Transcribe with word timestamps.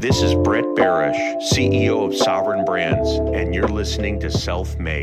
This 0.00 0.22
is 0.22 0.34
Brett 0.34 0.64
Berish, 0.64 1.14
CEO 1.52 2.06
of 2.06 2.16
Sovereign 2.16 2.64
Brands, 2.64 3.10
and 3.36 3.54
you're 3.54 3.68
listening 3.68 4.18
to 4.20 4.30
Self 4.30 4.78
Made. 4.78 5.02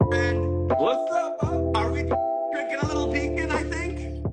What's 0.00 1.12
up? 1.12 1.38
Are 1.76 1.92
we 1.92 2.02
drinking 2.52 2.78
a 2.82 2.86
little 2.86 3.12
deacon, 3.12 3.52
I 3.52 3.62
think? 3.62 4.24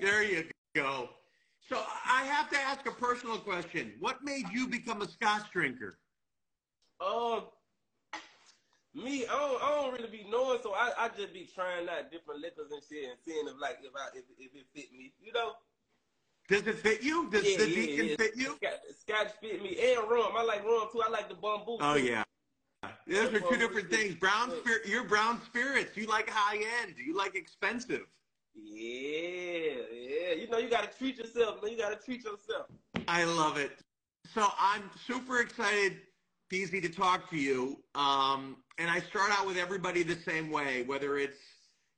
There 0.00 0.22
you 0.22 0.44
go. 0.76 1.08
So 1.68 1.82
I 2.06 2.22
have 2.22 2.48
to 2.50 2.56
ask 2.56 2.86
a 2.86 2.92
personal 2.92 3.38
question. 3.38 3.94
What 3.98 4.22
made 4.22 4.44
you 4.52 4.68
become 4.68 5.02
a 5.02 5.08
scotch 5.08 5.50
drinker? 5.50 5.98
Um, 7.04 7.46
me, 8.94 9.26
I 9.26 9.32
don't, 9.32 9.60
I 9.60 9.82
don't 9.82 9.92
really 9.92 10.08
be 10.08 10.24
knowing, 10.30 10.60
so 10.62 10.72
I, 10.72 10.92
I 10.96 11.08
just 11.08 11.32
be 11.32 11.50
trying 11.52 11.88
out 11.88 12.12
different 12.12 12.42
liquors 12.42 12.70
and 12.70 12.80
shit 12.88 13.10
and 13.10 13.18
seeing 13.24 13.48
if 13.48 13.60
like 13.60 13.78
if 13.82 13.90
I 13.96 14.16
if, 14.16 14.22
if 14.38 14.54
it 14.54 14.66
fit 14.72 14.92
me, 14.96 15.12
you 15.20 15.32
know. 15.32 15.54
Does 16.50 16.66
it 16.66 16.78
fit 16.80 17.00
you? 17.02 17.30
Does 17.30 17.44
Yeah, 17.48 17.58
the 17.58 17.68
yeah, 17.70 17.74
deacon 17.76 18.06
yeah. 18.08 18.16
fit 18.16 18.36
you? 18.36 18.58
Scotch, 18.98 19.32
fit 19.40 19.62
me 19.62 19.94
and 19.94 20.10
rum. 20.10 20.32
I 20.36 20.42
like 20.42 20.64
rum 20.64 20.88
too. 20.92 21.00
I 21.00 21.08
like 21.08 21.28
the 21.28 21.36
Bumbu. 21.36 21.78
Oh 21.80 21.96
too. 21.96 22.04
yeah. 22.04 22.24
Those 23.06 23.32
are 23.32 23.40
two 23.40 23.56
different 23.56 23.88
things. 23.90 24.16
Brown 24.16 24.50
spirit, 24.60 24.82
you're 24.86 25.04
brown 25.04 25.40
spirits. 25.42 25.96
You 25.96 26.06
like 26.06 26.28
high 26.28 26.56
end. 26.82 26.96
You 26.98 27.16
like 27.16 27.36
expensive. 27.36 28.06
Yeah, 28.54 29.82
yeah. 29.92 30.32
You 30.32 30.48
know 30.50 30.58
you 30.58 30.68
gotta 30.68 30.88
treat 30.88 31.18
yourself, 31.18 31.62
man. 31.62 31.70
You 31.72 31.78
gotta 31.78 31.96
treat 31.96 32.24
yourself. 32.24 32.66
I 33.06 33.24
love 33.24 33.56
it. 33.56 33.78
So 34.26 34.48
I'm 34.58 34.90
super 35.06 35.40
excited, 35.40 35.98
Peezy, 36.52 36.82
to 36.82 36.88
talk 36.88 37.30
to 37.30 37.36
you. 37.36 37.84
Um, 37.94 38.64
and 38.78 38.90
I 38.90 38.98
start 39.00 39.30
out 39.30 39.46
with 39.46 39.56
everybody 39.56 40.02
the 40.02 40.16
same 40.16 40.50
way, 40.50 40.82
whether 40.82 41.16
it's 41.16 41.38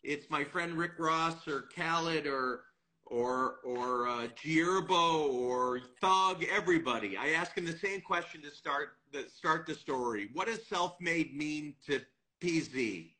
it's 0.02 0.28
my 0.28 0.44
friend 0.44 0.74
Rick 0.76 0.92
Ross 0.98 1.48
or 1.48 1.62
Khaled 1.74 2.26
or 2.26 2.64
or 3.06 3.56
or 3.64 4.08
uh, 4.08 4.28
G 4.40 4.58
Herbo 4.58 5.32
or 5.32 5.80
Thug, 6.00 6.44
everybody. 6.50 7.16
I 7.16 7.30
ask 7.30 7.54
them 7.54 7.66
the 7.66 7.76
same 7.76 8.00
question 8.00 8.42
to 8.42 8.50
start 8.50 8.96
the 9.12 9.26
start 9.34 9.66
the 9.66 9.74
story. 9.74 10.28
What 10.32 10.46
does 10.46 10.66
self-made 10.66 11.36
mean 11.36 11.74
to 11.86 12.00
Peezy? 12.40 13.10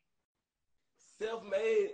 Self-made 1.19 1.91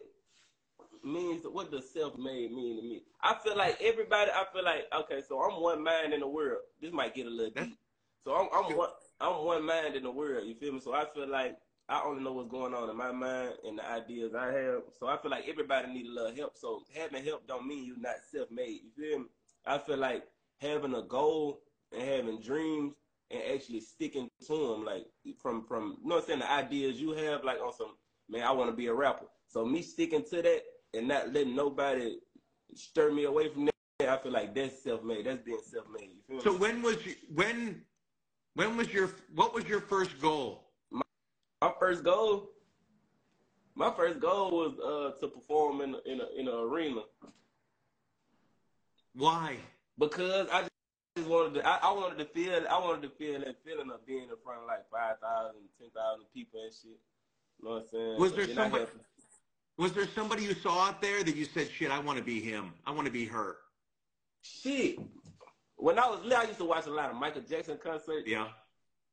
means 1.04 1.44
what 1.50 1.70
does 1.70 1.88
self-made 1.92 2.52
mean 2.52 2.76
to 2.80 2.82
me? 2.82 3.02
I 3.22 3.36
feel 3.42 3.56
like 3.56 3.80
everybody. 3.82 4.30
I 4.30 4.44
feel 4.52 4.64
like 4.64 4.84
okay, 5.00 5.20
so 5.26 5.40
I'm 5.40 5.60
one 5.60 5.82
mind 5.82 6.12
in 6.12 6.20
the 6.20 6.28
world. 6.28 6.60
This 6.80 6.92
might 6.92 7.14
get 7.14 7.26
a 7.26 7.30
little 7.30 7.50
That's- 7.54 7.68
deep. 7.68 7.78
So 8.24 8.34
I'm, 8.34 8.48
I'm 8.52 8.76
one. 8.76 8.88
I'm 9.20 9.44
one 9.44 9.64
mind 9.64 9.94
in 9.94 10.02
the 10.02 10.10
world. 10.10 10.46
You 10.46 10.54
feel 10.54 10.72
me? 10.72 10.80
So 10.80 10.92
I 10.92 11.04
feel 11.14 11.28
like 11.28 11.56
I 11.88 12.02
only 12.04 12.22
know 12.22 12.32
what's 12.32 12.50
going 12.50 12.74
on 12.74 12.90
in 12.90 12.96
my 12.96 13.12
mind 13.12 13.54
and 13.66 13.78
the 13.78 13.90
ideas 13.90 14.34
I 14.34 14.52
have. 14.52 14.82
So 14.98 15.06
I 15.06 15.16
feel 15.16 15.30
like 15.30 15.48
everybody 15.48 15.88
need 15.92 16.06
a 16.06 16.12
little 16.12 16.34
help. 16.34 16.56
So 16.56 16.82
having 16.94 17.24
help 17.24 17.46
don't 17.48 17.66
mean 17.66 17.86
you're 17.86 17.98
not 17.98 18.16
self-made. 18.30 18.80
You 18.84 18.90
feel 18.96 19.18
me? 19.20 19.24
I 19.66 19.78
feel 19.78 19.96
like 19.96 20.24
having 20.60 20.94
a 20.94 21.02
goal 21.02 21.62
and 21.92 22.02
having 22.02 22.40
dreams 22.40 22.94
and 23.30 23.42
actually 23.54 23.80
sticking 23.80 24.28
to 24.46 24.68
them, 24.68 24.84
like 24.84 25.06
from 25.40 25.64
from 25.64 25.98
you 26.02 26.08
know 26.08 26.16
what 26.16 26.24
I'm 26.24 26.28
saying, 26.28 26.40
the 26.40 26.52
ideas 26.52 27.00
you 27.00 27.12
have, 27.12 27.44
like 27.44 27.58
on 27.60 27.72
some 27.72 27.94
man, 28.28 28.42
I 28.42 28.52
want 28.52 28.70
to 28.70 28.76
be 28.76 28.86
a 28.86 28.94
rapper. 28.94 29.26
So 29.46 29.64
me 29.64 29.80
sticking 29.82 30.24
to 30.24 30.42
that 30.42 30.62
and 30.94 31.08
not 31.08 31.32
letting 31.32 31.56
nobody 31.56 32.18
stir 32.74 33.12
me 33.12 33.24
away 33.24 33.48
from 33.48 33.66
that, 33.66 34.08
I 34.08 34.16
feel 34.18 34.32
like 34.32 34.54
that's 34.54 34.82
self-made. 34.82 35.26
That's 35.26 35.42
being 35.42 35.58
self-made. 35.62 36.10
You 36.28 36.40
feel 36.40 36.52
So 36.52 36.58
when 36.58 36.82
was 36.82 37.04
you, 37.06 37.14
when 37.34 37.82
when 38.54 38.76
was 38.76 38.92
your 38.92 39.10
what 39.34 39.54
was 39.54 39.64
your 39.64 39.80
first 39.80 40.20
goal? 40.20 40.67
First 41.88 42.04
goal, 42.04 42.50
my 43.74 43.90
first 43.96 44.20
goal 44.20 44.50
was 44.50 44.78
uh, 44.78 45.18
to 45.20 45.28
perform 45.28 45.80
in 45.80 45.96
in 46.04 46.20
a, 46.20 46.40
in 46.40 46.48
an 46.48 46.54
arena 46.54 47.00
Why? 49.14 49.56
because 49.98 50.48
I 50.52 50.68
just 51.16 51.28
wanted 51.28 51.54
to. 51.54 51.66
I, 51.66 51.78
I 51.82 51.92
wanted 51.92 52.18
to 52.18 52.26
feel. 52.26 52.62
I 52.70 52.78
wanted 52.78 53.02
to 53.02 53.10
feel 53.16 53.40
that 53.40 53.56
feeling 53.64 53.90
of 53.90 54.06
being 54.06 54.24
in 54.24 54.36
front 54.44 54.60
of 54.60 54.66
like 54.66 54.88
5,000, 54.90 55.54
10,000 55.80 56.24
people 56.34 56.60
and 56.62 56.72
shit. 56.72 57.00
You 57.58 57.64
know 57.64 57.70
what 57.70 57.82
I'm 57.82 57.88
saying? 57.88 58.18
Was 58.20 58.32
there 58.34 58.46
then 58.46 58.58
I 58.58 58.62
somebody- 58.62 58.86
Was 59.78 59.92
there 59.92 60.06
somebody 60.14 60.42
you 60.44 60.54
saw 60.54 60.88
out 60.88 61.00
there 61.00 61.24
that 61.24 61.34
you 61.34 61.46
said, 61.46 61.70
"Shit, 61.70 61.90
I 61.90 62.00
want 62.00 62.18
to 62.18 62.24
be 62.24 62.40
him. 62.40 62.74
I 62.86 62.90
want 62.90 63.06
to 63.06 63.12
be 63.12 63.24
her." 63.24 63.56
Shit. 64.42 64.98
When 65.76 65.98
I 65.98 66.06
was 66.08 66.20
little, 66.22 66.38
I 66.38 66.44
used 66.44 66.58
to 66.58 66.64
watch 66.64 66.86
a 66.86 66.90
lot 66.90 67.10
of 67.10 67.16
Michael 67.16 67.42
Jackson 67.48 67.78
concerts. 67.82 68.28
Yeah. 68.28 68.48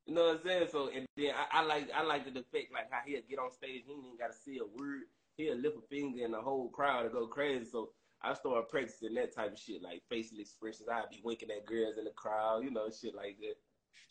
You 0.05 0.13
know 0.13 0.25
what 0.25 0.35
I'm 0.35 0.41
saying? 0.43 0.67
So 0.71 0.89
and 0.95 1.05
then 1.17 1.31
I, 1.35 1.59
I 1.59 1.63
like 1.63 1.89
I 1.95 2.03
like 2.03 2.25
the 2.25 2.39
effect 2.39 2.71
like 2.73 2.91
how 2.91 2.99
he'll 3.05 3.21
get 3.29 3.39
on 3.39 3.51
stage, 3.51 3.83
he 3.85 3.91
ain't 3.93 4.05
even 4.05 4.17
gotta 4.19 4.33
say 4.33 4.57
a 4.57 4.79
word. 4.79 5.03
He'll 5.37 5.55
lift 5.57 5.77
a 5.77 5.81
finger 5.89 6.23
and 6.23 6.33
the 6.33 6.41
whole 6.41 6.69
crowd 6.69 7.11
will 7.11 7.21
go 7.21 7.27
crazy. 7.27 7.65
So 7.65 7.89
I 8.21 8.33
started 8.33 8.69
practicing 8.69 9.13
that 9.15 9.35
type 9.35 9.53
of 9.53 9.59
shit, 9.59 9.81
like 9.81 10.01
facial 10.09 10.39
expressions. 10.39 10.87
I'd 10.91 11.09
be 11.11 11.21
winking 11.23 11.49
at 11.51 11.65
girls 11.65 11.97
in 11.97 12.05
the 12.05 12.11
crowd, 12.11 12.63
you 12.63 12.71
know, 12.71 12.87
shit 12.89 13.13
like 13.15 13.37
that. 13.41 13.55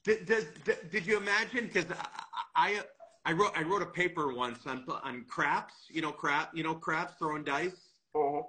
Did, 0.04 0.26
does, 0.26 0.44
did, 0.64 0.90
did 0.90 1.06
you 1.06 1.16
imagine? 1.16 1.66
Because 1.72 1.86
I, 1.90 2.06
I 2.56 2.82
I 3.24 3.32
wrote 3.32 3.52
I 3.56 3.62
wrote 3.62 3.82
a 3.82 3.86
paper 3.86 4.32
once 4.34 4.66
on 4.66 4.84
on 5.02 5.24
craps. 5.28 5.74
You 5.88 6.02
know 6.02 6.12
crap. 6.12 6.54
You 6.54 6.62
know 6.64 6.74
craps 6.74 7.14
throwing 7.18 7.44
dice, 7.44 7.88
Uh-huh. 8.14 8.42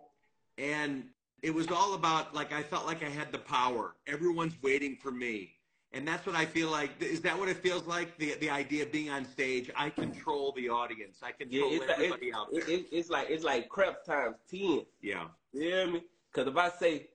and 0.58 1.06
it 1.42 1.54
was 1.54 1.68
all 1.72 1.94
about 1.94 2.34
like 2.36 2.52
I 2.52 2.62
felt 2.64 2.86
like 2.86 3.04
I 3.04 3.10
had 3.10 3.32
the 3.32 3.38
power. 3.38 3.96
Everyone's 4.08 4.56
waiting 4.62 4.98
for 5.02 5.12
me, 5.12 5.55
and 5.96 6.06
that's 6.06 6.26
what 6.26 6.36
I 6.36 6.46
feel 6.46 6.70
like. 6.70 7.02
Is 7.02 7.22
that 7.22 7.40
what 7.40 7.48
it 7.48 7.58
feels 7.58 7.88
like? 7.88 8.18
The 8.18 8.36
the 8.36 8.50
idea 8.50 8.84
of 8.84 8.92
being 8.92 9.10
on 9.10 9.26
stage, 9.26 9.72
I 9.76 9.90
control 9.90 10.54
the 10.56 10.70
audience. 10.70 11.20
I 11.24 11.30
Yeah, 11.40 11.62
control 11.62 11.72
it's 11.74 11.86
everybody 11.90 12.28
it's, 12.28 12.38
out 12.38 12.52
there. 12.52 12.62
it, 12.62 12.70
it, 12.70 12.86
it's 12.92 13.10
like 13.10 13.28
it's 13.30 13.44
like 13.44 13.70
crap 13.70 14.04
times 14.04 14.36
ten. 14.50 14.82
yeah. 15.02 15.28
You 15.54 15.62
hear 15.62 15.88
me? 15.88 16.02
Because 16.32 16.50
if 16.50 16.58
I 16.58 16.70
say, 16.70 17.08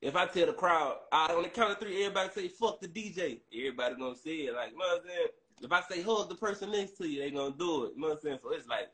if 0.00 0.16
I 0.16 0.26
tell 0.26 0.46
the 0.46 0.54
crowd, 0.54 0.96
I 1.12 1.34
on 1.34 1.42
the 1.42 1.50
count 1.50 1.72
of 1.72 1.78
three, 1.78 2.02
everybody 2.04 2.30
say 2.34 2.48
fuck 2.48 2.80
the 2.80 2.88
DJ. 2.88 3.40
Everybody 3.54 3.96
gonna 3.96 4.16
say 4.16 4.36
it. 4.46 4.54
Like, 4.54 4.70
you 4.72 4.78
know 4.78 4.86
what 4.86 5.02
I'm 5.02 5.08
saying? 5.08 5.26
If 5.62 5.70
I 5.72 5.82
say 5.82 6.02
hug 6.02 6.28
the 6.30 6.34
person 6.34 6.72
next 6.72 6.96
to 6.98 7.06
you, 7.06 7.20
they 7.20 7.30
gonna 7.30 7.54
do 7.56 7.84
it. 7.84 7.92
You 7.94 8.00
know 8.00 8.08
what 8.08 8.14
I'm 8.14 8.20
saying? 8.22 8.38
So 8.42 8.52
it's 8.52 8.66
like 8.66 8.88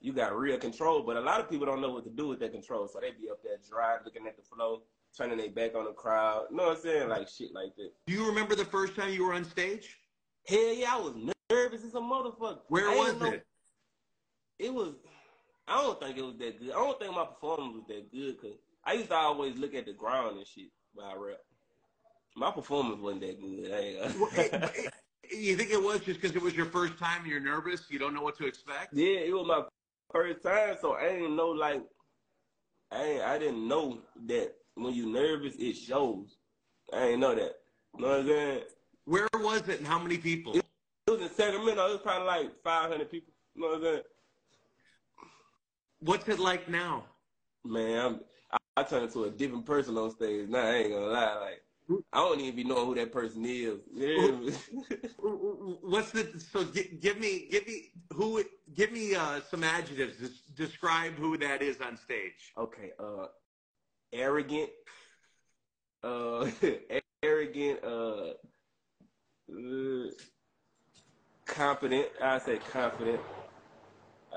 you 0.00 0.12
got 0.12 0.36
real 0.36 0.58
control, 0.58 1.02
but 1.02 1.16
a 1.16 1.20
lot 1.20 1.40
of 1.40 1.50
people 1.50 1.66
don't 1.66 1.80
know 1.82 1.92
what 1.92 2.04
to 2.04 2.10
do 2.10 2.28
with 2.28 2.40
that 2.40 2.52
control. 2.52 2.88
So 2.88 3.00
they 3.00 3.10
be 3.10 3.28
up 3.30 3.42
there 3.42 3.58
dry, 3.68 3.98
looking 4.04 4.26
at 4.26 4.36
the 4.36 4.42
flow, 4.42 4.82
turning 5.16 5.38
their 5.38 5.50
back 5.50 5.74
on 5.74 5.84
the 5.84 5.92
crowd. 5.92 6.46
You 6.50 6.56
know 6.56 6.66
what 6.68 6.76
I'm 6.76 6.82
saying? 6.82 7.08
Like 7.08 7.28
shit 7.28 7.52
like 7.54 7.74
that. 7.76 7.90
Do 8.06 8.12
you 8.12 8.26
remember 8.26 8.54
the 8.54 8.64
first 8.64 8.94
time 8.96 9.12
you 9.12 9.24
were 9.24 9.34
on 9.34 9.44
stage? 9.44 9.96
Hell 10.46 10.72
yeah, 10.74 10.94
I 10.94 11.00
was 11.00 11.14
nervous 11.50 11.84
as 11.84 11.94
a 11.94 11.98
motherfucker. 11.98 12.60
Where 12.68 12.88
I 12.88 12.94
was 12.96 13.08
ain't 13.10 13.20
know- 13.20 13.26
it? 13.32 13.46
It 14.58 14.74
was. 14.74 14.94
I 15.68 15.82
don't 15.82 16.00
think 16.00 16.16
it 16.16 16.24
was 16.24 16.36
that 16.38 16.58
good. 16.58 16.70
I 16.70 16.74
don't 16.74 16.98
think 16.98 17.14
my 17.14 17.24
performance 17.26 17.74
was 17.74 17.84
that 17.88 18.10
good 18.10 18.36
because 18.40 18.56
I 18.84 18.94
used 18.94 19.10
to 19.10 19.14
always 19.16 19.56
look 19.58 19.74
at 19.74 19.84
the 19.86 19.92
ground 19.92 20.38
and 20.38 20.46
shit 20.46 20.70
while 20.94 21.10
I 21.10 21.14
rap. 21.14 21.36
My 22.34 22.50
performance 22.50 23.00
wasn't 23.00 23.20
that 23.22 23.40
good. 23.40 24.18
Well, 24.18 24.30
it- 24.34 24.72
it- 24.84 24.94
you 25.30 25.56
think 25.56 25.70
it 25.70 25.82
was 25.82 26.00
just 26.00 26.20
because 26.22 26.34
it 26.34 26.40
was 26.40 26.54
your 26.56 26.64
first 26.66 26.96
time 26.98 27.20
and 27.22 27.30
you're 27.30 27.38
nervous? 27.40 27.90
You 27.90 27.98
don't 27.98 28.14
know 28.14 28.22
what 28.22 28.38
to 28.38 28.46
expect? 28.46 28.94
yeah, 28.94 29.18
it 29.18 29.32
was 29.34 29.46
my 29.46 29.62
first 30.10 30.42
time, 30.42 30.76
so 30.80 30.94
I 30.94 31.08
didn't 31.10 31.36
know 31.36 31.48
like 31.50 31.82
I 32.90 33.02
ain't, 33.04 33.22
I 33.22 33.38
didn't 33.38 33.68
know 33.68 33.98
that 34.26 34.54
when 34.82 34.94
you're 34.94 35.06
nervous 35.08 35.54
it 35.58 35.74
shows. 35.74 36.36
I 36.92 37.08
ain't 37.08 37.20
know 37.20 37.34
that. 37.34 37.56
You 37.96 38.02
know 38.02 38.08
what 38.08 38.20
I'm 38.20 38.26
saying? 38.26 38.62
Where 39.04 39.28
was 39.34 39.68
it 39.68 39.78
and 39.78 39.86
how 39.86 39.98
many 39.98 40.18
people? 40.18 40.54
It 40.54 40.64
was 41.06 41.20
in 41.20 41.30
Sacramento. 41.30 41.86
It 41.86 41.92
was 41.92 42.00
probably 42.02 42.26
like 42.26 42.62
500 42.62 43.10
people. 43.10 43.32
You 43.54 43.62
know 43.62 43.68
what 43.68 43.76
I'm 43.76 43.82
saying? 43.82 44.02
What's 46.00 46.28
it 46.28 46.38
like 46.38 46.68
now? 46.68 47.04
Man, 47.64 47.98
I'm, 47.98 48.20
I, 48.52 48.58
I 48.76 48.82
turn 48.84 49.02
into 49.04 49.24
a 49.24 49.30
different 49.30 49.66
person 49.66 49.96
on 49.96 50.10
stage. 50.12 50.48
Now 50.48 50.60
I 50.60 50.74
ain't 50.74 50.92
gonna 50.92 51.06
lie, 51.06 51.34
like 51.40 51.62
I 52.12 52.18
don't 52.18 52.40
even 52.40 52.54
be 52.54 52.64
knowing 52.64 52.86
who 52.86 52.94
that 52.96 53.12
person 53.12 53.44
is. 53.46 53.78
What's 55.82 56.10
the 56.12 56.40
so 56.52 56.64
gi- 56.64 56.98
give 57.00 57.18
me 57.18 57.48
give 57.50 57.66
me 57.66 57.90
who 58.12 58.44
give 58.74 58.92
me 58.92 59.14
uh, 59.14 59.40
some 59.50 59.64
adjectives. 59.64 60.18
Des- 60.18 60.64
describe 60.64 61.14
who 61.14 61.36
that 61.38 61.62
is 61.62 61.80
on 61.80 61.96
stage. 61.96 62.52
okay, 62.56 62.92
uh, 62.98 63.26
arrogant, 64.12 64.70
uh, 66.02 66.48
arrogant, 67.22 67.84
uh, 67.84 68.32
uh, 69.52 70.10
confident. 71.46 72.08
I 72.22 72.38
say 72.38 72.58
confident. 72.70 73.20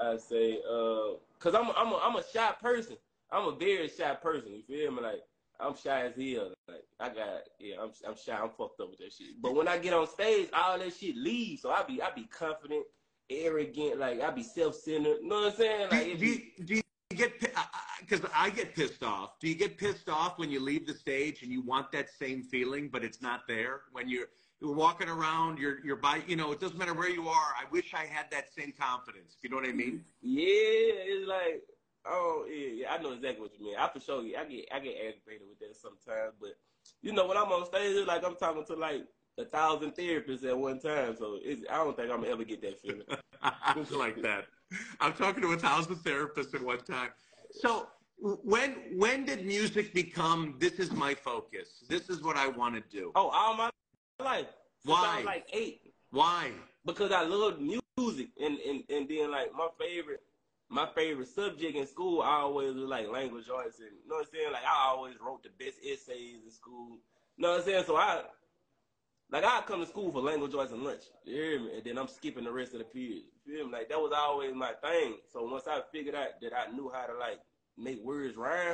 I 0.02 0.18
say, 0.18 0.60
uh, 0.70 1.18
cause 1.40 1.54
I'm 1.54 1.68
a, 1.70 1.74
I'm 1.76 1.92
a, 1.92 2.00
I'm 2.04 2.16
a 2.16 2.24
shy 2.34 2.52
person. 2.62 2.98
I'm 3.32 3.48
a 3.48 3.56
very 3.56 3.88
shy 3.90 4.14
person. 4.16 4.52
You 4.54 4.64
feel 4.64 4.92
me? 4.92 5.02
Like 5.02 5.22
I'm 5.60 5.76
shy 5.76 6.08
as 6.08 6.16
hell. 6.16 6.54
Like 6.68 6.84
I 7.00 7.10
got, 7.10 7.42
yeah, 7.60 7.76
I'm 7.82 7.92
I'm 8.08 8.16
shy. 8.18 8.34
I'm 8.34 8.50
fucked 8.50 8.80
up 8.82 8.90
with 8.90 9.00
that 9.00 9.14
shit. 9.14 9.42
But 9.42 9.56
when 9.56 9.68
I 9.68 9.78
get 9.78 9.94
on 9.94 10.08
stage, 10.08 10.50
all 10.54 10.80
that 10.80 10.94
shit 10.94 11.16
leaves. 11.16 11.62
So 11.62 11.72
I 11.72 11.84
be 11.84 12.02
I 12.02 12.12
be 12.12 12.24
confident, 12.24 12.86
arrogant. 13.30 14.00
Like 14.00 14.22
I 14.22 14.32
be 14.32 14.44
self 14.44 14.76
centered. 14.76 15.20
You 15.22 15.28
know 15.28 15.36
what 15.42 15.52
I'm 15.54 15.58
saying? 15.58 15.90
Like 15.90 16.08
it 16.08 16.20
do, 16.20 16.26
be- 16.26 16.54
do 16.66 16.76
you 16.76 16.82
get 17.16 17.40
because 18.12 18.30
I 18.36 18.50
get 18.50 18.76
pissed 18.76 19.04
off? 19.04 19.40
Do 19.40 19.48
you 19.48 19.56
get 19.56 19.78
pissed 19.78 20.10
off 20.10 20.38
when 20.38 20.52
you 20.52 20.60
leave 20.60 20.86
the 20.86 20.94
stage 20.94 21.44
and 21.44 21.52
you 21.52 21.62
want 21.62 21.92
that 21.94 22.10
same 22.10 22.44
feeling, 22.44 22.90
but 22.90 23.06
it's 23.06 23.22
not 23.22 23.48
there 23.48 23.82
when 23.94 24.10
you're 24.10 24.28
you're 24.60 24.76
walking 24.76 25.08
around, 25.08 25.58
you're 25.58 25.84
you're 25.84 25.96
by, 25.96 26.22
you 26.28 26.36
know, 26.36 26.52
it 26.52 26.60
doesn't 26.60 26.78
matter 26.78 26.94
where 26.94 27.10
you 27.10 27.30
are. 27.30 27.54
I 27.58 27.64
wish 27.72 27.94
I 27.94 28.06
had 28.06 28.30
that 28.32 28.54
same 28.54 28.74
confidence. 28.78 29.38
You 29.42 29.50
know 29.50 29.56
what 29.56 29.68
I 29.68 29.72
mean? 29.72 30.04
Yeah, 30.22 30.44
it's 30.44 31.28
like 31.28 31.64
Oh 32.06 32.46
yeah, 32.50 32.68
yeah, 32.74 32.94
I 32.94 33.02
know 33.02 33.14
exactly 33.14 33.42
what 33.42 33.58
you 33.58 33.66
mean. 33.66 33.76
I 33.80 33.88
for 33.88 34.00
sure, 34.00 34.22
I 34.22 34.44
get 34.44 34.68
I 34.74 34.80
get 34.80 34.96
aggravated 34.96 35.48
with 35.48 35.60
that 35.60 35.76
sometimes, 35.76 36.34
but 36.40 36.58
you 37.02 37.14
know 37.14 37.28
when 37.28 37.38
I'm 37.38 37.52
on 37.52 37.66
stage, 37.66 37.96
it's 37.96 38.08
like 38.08 38.26
I'm 38.26 38.36
talking 38.36 38.66
to 38.66 38.76
like 38.76 39.06
a 39.38 39.46
thousand 39.46 39.92
therapists 39.92 40.44
at 40.44 40.58
one 40.58 40.80
time. 40.80 41.16
So 41.18 41.40
I 41.70 41.78
don't 41.78 41.96
think 41.96 42.12
I'm 42.12 42.22
gonna 42.22 42.34
ever 42.34 42.44
get 42.44 42.62
that 42.62 42.82
feeling. 42.82 43.04
Like 43.98 44.22
that. 44.22 44.46
I'm 45.00 45.14
talking 45.14 45.42
to 45.42 45.54
a 45.54 45.58
thousand 45.58 45.96
therapists 45.98 46.54
at 46.54 46.62
one 46.62 46.80
time. 46.82 47.10
So 47.52 47.88
when 48.22 48.76
when 48.98 49.26
did 49.26 49.46
music 49.46 49.94
become 49.94 50.56
this 50.60 50.74
is 50.74 50.92
my 50.92 51.16
focus? 51.16 51.84
This 51.90 52.10
is 52.10 52.22
what 52.22 52.38
I 52.38 52.48
want 52.48 52.76
to 52.76 52.82
do. 52.96 53.12
Oh, 53.16 53.30
all 53.30 53.56
my 53.56 53.70
life. 54.20 54.46
Why? 54.86 55.14
I 55.14 55.16
was 55.18 55.26
like 55.26 55.48
eight. 55.54 55.94
Why? 56.12 56.52
Because 56.86 57.12
I 57.12 57.24
loved 57.24 57.60
music 57.62 58.30
and, 58.40 58.58
and, 58.60 58.84
and 58.90 59.10
then 59.10 59.32
like 59.32 59.54
my 59.54 59.68
favorite 59.80 60.22
my 60.70 60.88
favorite 60.96 61.28
subject 61.28 61.76
in 61.76 61.86
school 61.86 62.22
I 62.22 62.42
always 62.42 62.76
was 62.76 62.90
like 62.90 63.08
language 63.10 63.50
arts 63.54 63.80
and 63.80 63.90
you 63.90 64.10
know 64.10 64.18
what 64.18 64.28
I'm 64.28 64.34
saying? 64.34 64.52
Like 64.52 64.66
I 64.66 64.90
always 64.90 65.16
wrote 65.20 65.44
the 65.44 65.50
best 65.64 65.78
essays 65.84 66.38
in 66.46 66.52
school. 66.52 66.98
You 67.38 67.44
know 67.44 67.52
what 67.52 67.60
I'm 67.60 67.66
saying? 67.66 67.84
So 67.88 67.98
I 67.98 68.22
like 69.32 69.44
I 69.44 69.62
come 69.66 69.80
to 69.80 69.88
school 69.88 70.12
for 70.12 70.22
language 70.22 70.54
arts 70.54 70.72
and 70.72 70.84
lunch. 70.84 71.04
You 71.26 71.36
hear 71.36 71.60
me? 71.60 71.76
And 71.76 71.84
then 71.84 71.98
I'm 71.98 72.08
skipping 72.08 72.44
the 72.44 72.52
rest 72.52 72.74
of 72.74 72.80
the 72.80 72.86
period. 72.86 73.24
You 73.46 73.56
feel 73.56 73.66
me? 73.66 73.74
Like 73.74 73.90
that 73.90 74.00
was 74.00 74.14
always 74.16 74.54
my 74.54 74.74
thing. 74.74 75.16
So 75.34 75.44
once 75.44 75.64
I 75.68 75.82
figured 75.92 76.16
out 76.16 76.40
that 76.42 76.52
I 76.54 76.72
knew 76.72 76.92
how 76.94 77.08
to 77.08 77.18
like 77.18 77.40
make 77.82 78.04
words 78.04 78.38
rhyme 78.38 78.74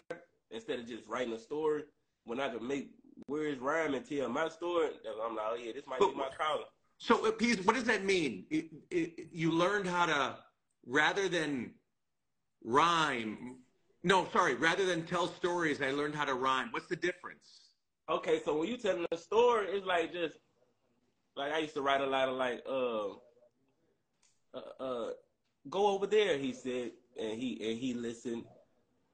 instead 0.51 0.79
of 0.79 0.87
just 0.87 1.07
writing 1.07 1.33
a 1.33 1.39
story, 1.39 1.83
when 2.25 2.39
I 2.39 2.49
could 2.49 2.61
make 2.61 2.91
words 3.27 3.59
rhyme 3.59 3.93
and 3.93 4.07
tell 4.07 4.29
my 4.29 4.49
story, 4.49 4.89
I'm 5.23 5.35
like, 5.35 5.45
oh 5.49 5.55
yeah, 5.55 5.71
this 5.73 5.87
might 5.87 5.99
be 5.99 6.13
my 6.15 6.29
calling. 6.37 6.65
So, 6.99 7.27
uh, 7.27 7.31
what 7.63 7.75
does 7.75 7.83
that 7.85 8.03
mean? 8.03 8.45
It, 8.49 8.65
it, 8.89 9.27
you 9.31 9.51
learned 9.51 9.87
how 9.87 10.07
to, 10.07 10.37
rather 10.85 11.29
than 11.29 11.71
rhyme, 12.63 13.57
no, 14.03 14.27
sorry, 14.33 14.55
rather 14.55 14.85
than 14.85 15.05
tell 15.05 15.27
stories, 15.27 15.81
I 15.81 15.91
learned 15.91 16.15
how 16.15 16.25
to 16.25 16.33
rhyme. 16.33 16.69
What's 16.71 16.87
the 16.87 16.95
difference? 16.95 17.71
Okay, 18.09 18.41
so 18.43 18.57
when 18.57 18.69
you 18.69 18.77
telling 18.77 19.05
a 19.11 19.17
story, 19.17 19.67
it's 19.67 19.85
like 19.85 20.13
just 20.13 20.37
like 21.35 21.51
I 21.51 21.59
used 21.59 21.75
to 21.75 21.81
write 21.81 22.01
a 22.01 22.05
lot 22.05 22.29
of 22.29 22.35
like 22.35 22.63
uh 22.67 23.09
uh, 24.53 24.83
uh 24.83 25.09
go 25.69 25.87
over 25.87 26.07
there, 26.07 26.37
he 26.37 26.53
said, 26.53 26.91
and 27.19 27.39
he 27.39 27.69
and 27.69 27.77
he 27.77 27.93
listened. 27.93 28.43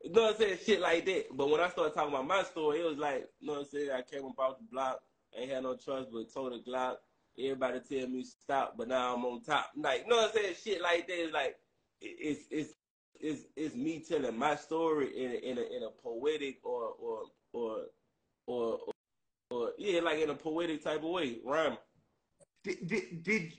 You 0.03 0.11
know 0.11 0.23
what 0.23 0.35
I'm 0.35 0.37
saying? 0.37 0.57
Shit 0.65 0.81
like 0.81 1.05
that. 1.05 1.27
But 1.31 1.49
when 1.49 1.61
I 1.61 1.69
started 1.69 1.93
talking 1.93 2.13
about 2.13 2.27
my 2.27 2.43
story, 2.43 2.81
it 2.81 2.85
was 2.85 2.97
like, 2.97 3.25
you 3.39 3.47
know 3.47 3.53
what 3.53 3.59
I'm 3.59 3.65
saying? 3.65 3.89
I 3.91 4.01
came 4.01 4.25
about 4.25 4.59
the 4.59 4.65
block, 4.69 4.99
ain't 5.35 5.49
had 5.49 5.63
no 5.63 5.75
choice 5.75 6.05
but 6.11 6.33
told 6.33 6.51
the 6.51 6.69
Glock. 6.69 6.95
Everybody 7.39 7.79
tell 7.79 8.07
me 8.07 8.23
stop, 8.23 8.75
but 8.77 8.89
now 8.89 9.15
I'm 9.15 9.25
on 9.25 9.41
top. 9.41 9.71
Like, 9.75 10.03
you 10.03 10.09
know 10.09 10.17
what 10.17 10.35
I'm 10.35 10.35
saying? 10.35 10.55
Shit 10.61 10.81
like 10.81 11.07
that. 11.07 11.29
Like 11.33 11.55
it's 12.01 12.41
it's 12.51 12.73
it's 13.19 13.43
it's 13.55 13.75
me 13.75 14.03
telling 14.07 14.37
my 14.37 14.55
story 14.55 15.07
in 15.17 15.31
a, 15.31 15.35
in 15.35 15.57
a, 15.57 15.61
in 15.61 15.83
a 15.83 15.89
poetic 15.89 16.59
or 16.63 16.89
or 16.99 17.23
or 17.53 17.85
or 18.45 18.79
or 19.49 19.71
yeah, 19.79 20.01
like 20.01 20.19
in 20.19 20.29
a 20.29 20.35
poetic 20.35 20.83
type 20.83 20.97
of 20.97 21.09
way, 21.09 21.39
rhyme. 21.45 21.77
Did, 22.63 22.87
did, 22.87 23.23
did 23.23 23.53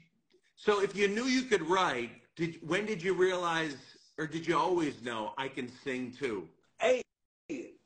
so 0.56 0.82
if 0.82 0.94
you 0.94 1.08
knew 1.08 1.25
you 1.25 1.43
could 1.43 1.62
write, 1.62 2.11
did 2.37 2.58
when 2.69 2.87
did 2.87 3.02
you 3.02 3.14
realize 3.14 3.76
or 4.19 4.26
did 4.26 4.46
you 4.46 4.56
always 4.56 5.02
know 5.02 5.32
I 5.37 5.49
can 5.49 5.70
sing 5.82 6.12
too? 6.12 6.49
Hey, 6.78 7.02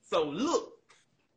so 0.00 0.25
look, 0.25 0.72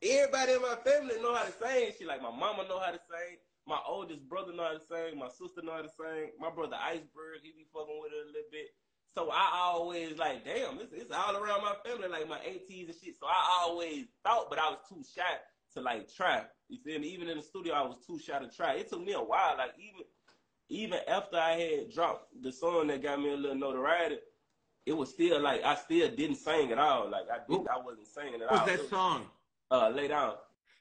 everybody 0.04 0.54
in 0.54 0.62
my 0.62 0.76
family 0.84 1.22
know 1.22 1.36
how 1.36 1.46
to 1.46 1.52
sing. 1.52 1.92
She 1.98 2.06
like 2.06 2.22
my 2.22 2.32
mama 2.32 2.66
know 2.68 2.80
how 2.80 2.92
to 2.92 3.00
sing. 3.00 3.38
My 3.68 3.80
oldest 3.88 4.28
brother 4.28 4.54
know 4.54 4.64
how 4.64 4.74
to 4.74 4.80
sing. 4.80 5.20
My 5.20 5.30
sister 5.30 5.62
know 5.64 5.74
how 5.74 5.82
to 5.82 5.90
sing. 5.90 6.32
My 6.40 6.50
brother 6.50 6.76
Iceberg, 6.82 7.40
he 7.44 7.52
be 7.52 7.68
fucking 7.74 8.00
with 8.02 8.12
it 8.12 8.24
a 8.24 8.28
little 8.28 8.52
bit. 8.52 8.74
So 9.14 9.30
I 9.30 9.52
always 9.56 10.18
like, 10.18 10.46
damn, 10.46 10.80
it's, 10.80 10.94
it's 10.94 11.12
all 11.12 11.36
around 11.36 11.62
my 11.62 11.76
family, 11.86 12.08
like 12.08 12.30
my 12.30 12.40
aunties 12.40 12.88
and 12.88 12.96
shit. 13.04 13.16
So 13.20 13.28
I 13.28 13.64
always 13.64 14.06
thought, 14.24 14.50
but 14.50 14.58
I 14.58 14.70
was 14.70 14.80
too 14.88 15.04
shy 15.16 15.36
to 15.74 15.82
like 15.82 16.14
try. 16.14 16.44
You 16.70 17.00
me? 17.00 17.08
Even 17.10 17.30
in 17.30 17.38
the 17.38 17.44
studio, 17.44 17.74
I 17.74 17.82
was 17.82 17.98
too 18.08 18.20
shy 18.20 18.40
to 18.40 18.48
try. 18.50 18.76
It 18.76 18.90
took 18.90 19.04
me 19.04 19.14
a 19.14 19.20
while. 19.20 19.56
Like 19.58 19.74
even 19.78 20.06
even 20.70 21.00
after 21.08 21.38
I 21.38 21.52
had 21.52 21.94
dropped 21.94 22.42
the 22.42 22.52
song 22.52 22.88
that 22.88 23.04
got 23.04 23.20
me 23.20 23.34
a 23.34 23.36
little 23.36 23.58
notoriety, 23.58 24.20
it 24.86 24.94
was 24.94 25.10
still 25.10 25.40
like 25.42 25.64
I 25.64 25.76
still 25.76 26.10
didn't 26.10 26.38
sing 26.38 26.72
at 26.72 26.80
all. 26.80 27.10
Like 27.10 27.26
I 27.32 27.38
did, 27.50 27.68
I 27.68 27.78
wasn't 27.78 28.08
singing 28.08 28.42
at 28.42 28.52
What 28.52 28.62
all. 28.62 28.68
was 28.68 28.78
that 28.78 28.90
song? 28.90 29.26
Uh, 29.70 29.90
lay 29.90 30.08
down. 30.08 30.34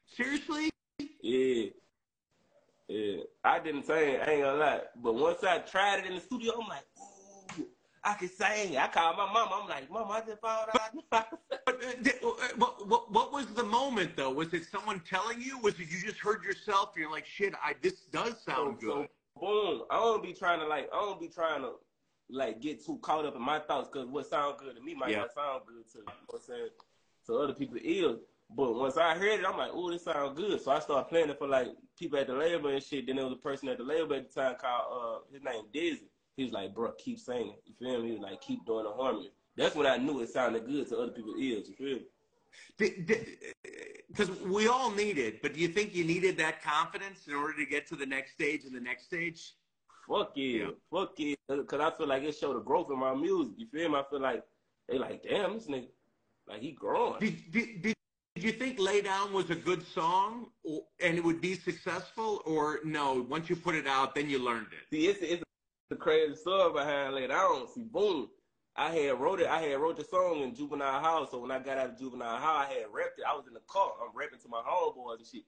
Seriously? 0.07 0.71
Yeah. 1.23 1.67
Yeah. 2.89 3.17
I 3.45 3.61
didn't 3.61 3.87
sing, 3.87 4.21
I 4.21 4.31
ain't 4.33 4.43
gonna 4.43 4.59
lie. 4.59 4.81
But 5.03 5.15
once 5.15 5.45
I 5.45 5.59
tried 5.59 6.01
it 6.01 6.07
in 6.07 6.15
the 6.17 6.21
studio, 6.21 6.55
I'm 6.61 6.69
like, 6.69 6.85
ooh, 7.61 7.67
I 8.03 8.15
can 8.15 8.29
sing. 8.29 8.77
I 8.77 8.89
called 8.89 9.17
my 9.17 9.33
mom. 9.33 9.49
I'm 9.53 9.69
like, 9.69 9.91
Mom, 9.91 10.11
I 10.11 10.21
just 10.23 10.41
found 10.41 10.71
out. 10.75 10.91
But, 11.11 11.29
uh, 11.67 11.73
uh, 12.29 12.33
what, 12.57 12.89
what, 12.89 13.13
what 13.13 13.33
was 13.33 13.47
the 13.55 13.63
moment 13.63 14.17
though? 14.17 14.31
Was 14.33 14.53
it 14.55 14.65
someone 14.73 15.01
telling 15.09 15.41
you? 15.41 15.59
Was 15.59 15.75
it 15.75 15.89
you 15.91 16.01
just 16.05 16.19
heard 16.19 16.43
yourself? 16.43 16.91
And 16.97 17.03
you're 17.03 17.13
like, 17.13 17.27
shit, 17.27 17.55
I 17.63 17.75
this 17.83 18.01
does 18.13 18.35
sound 18.43 18.79
So- 18.81 18.87
good. 18.87 19.09
so, 19.37 19.41
boom. 19.41 19.83
I 19.91 19.97
don't 19.97 20.23
be 20.23 20.33
trying 20.33 20.59
to 20.61 20.67
like, 20.67 20.89
I 20.93 20.97
don't 21.01 21.21
be 21.21 21.29
trying 21.29 21.63
to 21.63 21.73
like 22.33 22.61
get 22.61 22.85
too 22.85 22.99
caught 23.03 23.25
up 23.27 23.37
in 23.37 23.43
my 23.43 23.59
thoughts 23.59 23.89
because 23.93 24.09
what 24.09 24.27
sound 24.27 24.59
good 24.59 24.77
to 24.77 24.83
me 24.83 24.95
might 24.95 25.11
Yeah. 25.11 25.19
not 25.19 25.33
sound 25.35 25.63
good 25.67 25.89
to, 25.93 25.99
you 25.99 26.05
know 26.05 26.13
what 26.29 26.41
I'm 26.41 26.47
saying, 26.47 26.69
to 27.27 27.37
other 27.39 27.55
people's 27.55 27.83
ears. 27.83 28.19
But 28.53 28.75
once 28.75 28.97
I 28.97 29.15
heard 29.15 29.39
it, 29.41 29.47
I'm 29.47 29.57
like, 29.57 29.71
oh, 29.73 29.91
this 29.93 30.05
sounds 30.05 30.37
good. 30.37 30.61
So 30.61 30.73
I 30.73 30.81
started 30.81 31.09
playing 31.09 31.31
it 31.31 31.39
for 31.39 31.47
like 31.47 31.69
people 31.99 32.19
at 32.19 32.27
the 32.27 32.35
label 32.35 32.71
and 32.71 32.83
shit. 32.83 33.07
Then 33.07 33.17
there 33.17 33.25
was 33.25 33.35
a 33.35 33.37
person 33.37 33.69
at 33.69 33.79
the 33.79 33.85
label 33.85 34.15
at 34.15 34.33
the 34.33 34.41
time 34.41 34.57
called, 34.61 34.87
uh, 34.93 35.33
his 35.33 35.43
name 35.43 35.65
Dizzy. 35.73 36.09
He 36.37 36.45
was 36.45 36.53
like, 36.53 36.75
bro, 36.75 36.93
keep 36.93 37.19
singing. 37.19 37.55
You 37.67 37.75
feel 37.79 38.03
me? 38.03 38.09
He 38.09 38.13
was 38.15 38.23
like, 38.23 38.41
keep 38.41 38.65
doing 38.67 38.85
the 38.85 38.91
harmony. 38.91 39.31
That's 39.57 39.75
when 39.77 39.87
I 39.87 39.99
knew 39.99 40.21
it 40.21 40.31
sounded 40.31 40.67
good 40.67 40.89
to 40.89 40.99
other 40.99 41.13
people's 41.13 41.39
ears. 41.39 41.69
You 41.69 41.75
feel 41.75 41.97
me? 41.99 42.07
Because 44.09 44.31
we 44.43 44.67
all 44.67 44.91
need 44.91 45.19
it, 45.19 45.41
but 45.43 45.55
do 45.55 45.61
you 45.61 45.69
think 45.69 45.95
you 45.95 46.05
needed 46.05 46.37
that 46.39 46.63
confidence 46.63 47.29
in 47.29 47.35
order 47.35 47.55
to 47.57 47.67
get 47.67 47.87
to 47.89 47.97
the 47.97 48.07
next 48.07 48.33
stage 48.33 48.65
and 48.65 48.75
the 48.75 48.81
next 48.81 49.05
stage? 49.05 49.53
Fuck 50.11 50.33
yeah. 50.35 50.59
Yeah. 50.59 50.67
Fuck 50.93 51.13
yeah. 51.19 51.35
Because 51.49 51.81
I 51.81 51.97
feel 51.97 52.09
like 52.09 52.23
it 52.25 52.37
showed 52.37 52.57
the 52.57 52.61
growth 52.61 52.91
in 52.91 52.99
my 52.99 53.15
music. 53.15 53.55
You 53.59 53.67
feel 53.67 53.89
me? 53.89 53.99
I 53.99 54.05
feel 54.11 54.21
like 54.21 54.43
they 54.89 54.99
like, 54.99 55.23
damn, 55.23 55.55
this 55.55 55.69
nigga, 55.69 55.89
like 56.49 56.61
he 56.61 56.73
growing. 56.73 57.21
Did, 57.21 57.53
did, 57.53 57.83
did, 57.83 57.95
did 58.35 58.45
you 58.45 58.53
think 58.53 58.81
Lay 58.81 59.03
Down 59.03 59.33
was 59.33 59.51
a 59.51 59.55
good 59.55 59.87
song 59.87 60.47
or, 60.65 60.83
and 61.01 61.17
it 61.17 61.23
would 61.23 61.41
be 61.41 61.55
successful? 61.55 62.43
Or 62.45 62.81
no, 62.85 63.25
once 63.29 63.49
you 63.49 63.57
put 63.57 63.77
it 63.77 63.87
out, 63.87 64.15
then 64.15 64.29
you 64.29 64.41
learned 64.41 64.67
it? 64.73 64.95
See, 64.95 65.07
it's, 65.07 65.21
it's 65.23 65.45
the 65.91 65.97
crazy 65.97 66.35
story 66.35 66.73
behind 66.73 67.15
Lay 67.15 67.29
Down. 67.29 67.69
See, 67.73 67.85
boom. 67.85 68.29
I 68.77 68.95
had 68.95 69.21
wrote 69.21 69.41
it. 69.41 69.49
I 69.49 69.61
had 69.63 69.81
wrote 69.81 69.97
the 69.97 70.05
song 70.05 70.41
in 70.41 70.55
juvenile 70.55 71.01
house. 71.01 71.31
So 71.31 71.39
when 71.39 71.51
I 71.51 71.59
got 71.59 71.79
out 71.79 71.91
of 71.91 71.99
juvenile 71.99 72.39
house, 72.39 72.67
I 72.69 72.73
had 72.73 72.87
rapped 72.93 73.19
it. 73.19 73.25
I 73.29 73.35
was 73.35 73.47
in 73.47 73.55
the 73.55 73.61
car. 73.69 73.93
I'm 74.03 74.17
rapping 74.17 74.39
to 74.41 74.49
my 74.49 74.63
homeboys 74.67 75.19
and 75.19 75.27
shit. 75.27 75.43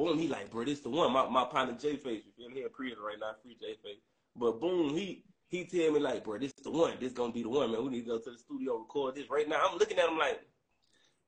Boom, 0.00 0.18
he 0.18 0.28
like, 0.28 0.50
bro, 0.50 0.64
this 0.64 0.80
the 0.80 0.88
one. 0.88 1.12
My 1.12 1.28
my 1.28 1.44
partner 1.44 1.76
J 1.78 1.96
Face, 1.96 2.22
you 2.24 2.32
feel 2.34 2.48
me? 2.48 2.56
He 2.56 2.62
in 2.62 2.70
prison 2.70 2.98
right 3.04 3.18
now, 3.20 3.32
free 3.42 3.54
J 3.60 3.76
Face. 3.84 4.00
But 4.34 4.58
boom, 4.58 4.94
he 4.94 5.24
he 5.48 5.66
tell 5.66 5.92
me 5.92 6.00
like, 6.00 6.24
bro, 6.24 6.38
this 6.38 6.52
is 6.56 6.64
the 6.64 6.70
one. 6.70 6.94
This 6.98 7.12
gonna 7.12 7.34
be 7.34 7.42
the 7.42 7.50
one, 7.50 7.70
man. 7.70 7.84
We 7.84 7.90
need 7.90 8.04
to 8.04 8.12
go 8.12 8.18
to 8.18 8.30
the 8.30 8.38
studio 8.38 8.78
record 8.78 9.16
this 9.16 9.28
right 9.28 9.46
now. 9.46 9.60
I'm 9.62 9.76
looking 9.76 9.98
at 9.98 10.08
him 10.08 10.16
like, 10.16 10.40